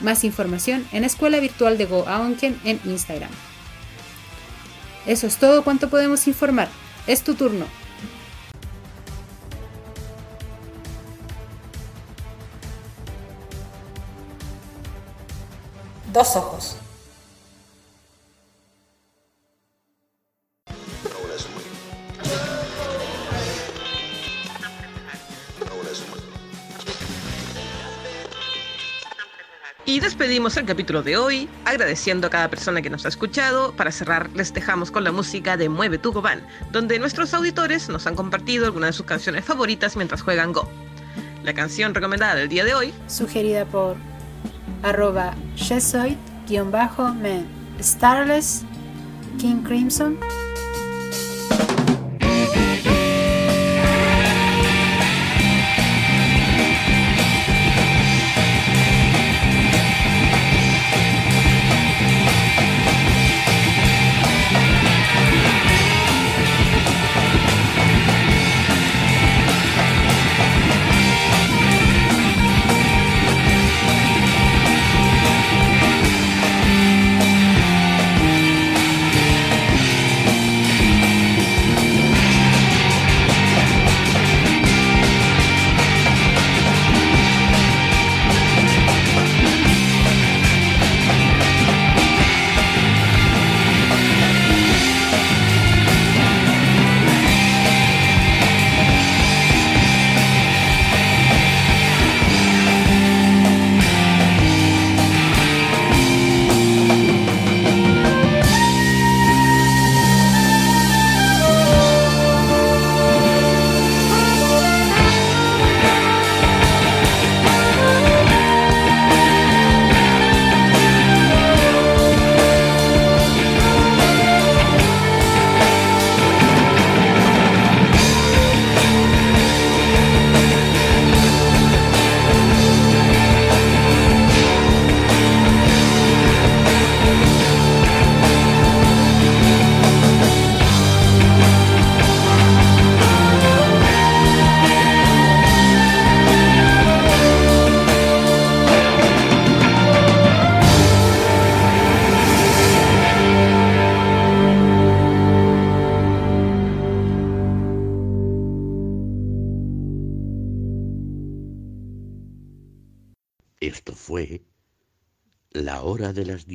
Más 0.00 0.22
información 0.22 0.86
en 0.92 1.02
Escuela 1.02 1.40
Virtual 1.40 1.76
de 1.76 1.86
Go 1.86 2.06
Aonken 2.06 2.60
en 2.64 2.80
Instagram. 2.84 3.30
Eso 5.06 5.26
es 5.26 5.36
todo 5.36 5.62
cuanto 5.64 5.90
podemos 5.90 6.26
informar. 6.26 6.68
Es 7.06 7.22
tu 7.22 7.34
turno. 7.34 7.66
Dos 16.12 16.36
ojos. 16.36 16.76
Y 29.86 30.00
despedimos 30.00 30.56
el 30.56 30.64
capítulo 30.64 31.02
de 31.02 31.18
hoy, 31.18 31.46
agradeciendo 31.66 32.26
a 32.26 32.30
cada 32.30 32.48
persona 32.48 32.80
que 32.80 32.88
nos 32.88 33.04
ha 33.04 33.08
escuchado. 33.08 33.72
Para 33.72 33.92
cerrar, 33.92 34.30
les 34.34 34.54
dejamos 34.54 34.90
con 34.90 35.04
la 35.04 35.12
música 35.12 35.58
de 35.58 35.68
Mueve 35.68 35.98
tu 35.98 36.10
Gobán, 36.10 36.40
donde 36.72 36.98
nuestros 36.98 37.34
auditores 37.34 37.90
nos 37.90 38.06
han 38.06 38.14
compartido 38.14 38.64
algunas 38.64 38.88
de 38.88 38.92
sus 38.94 39.04
canciones 39.04 39.44
favoritas 39.44 39.94
mientras 39.94 40.22
juegan 40.22 40.54
Go. 40.54 40.70
La 41.42 41.52
canción 41.52 41.94
recomendada 41.94 42.36
del 42.36 42.48
día 42.48 42.64
de 42.64 42.74
hoy 42.74 42.94
Sugerida 43.06 43.66
por 43.66 43.96
arroba 44.82 45.34
Shesoid-men 45.56 47.46
Starless 47.82 48.62
King 49.38 49.62
Crimson 49.62 50.18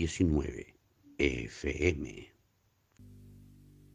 19, 0.09 0.73
FM. 1.19 2.28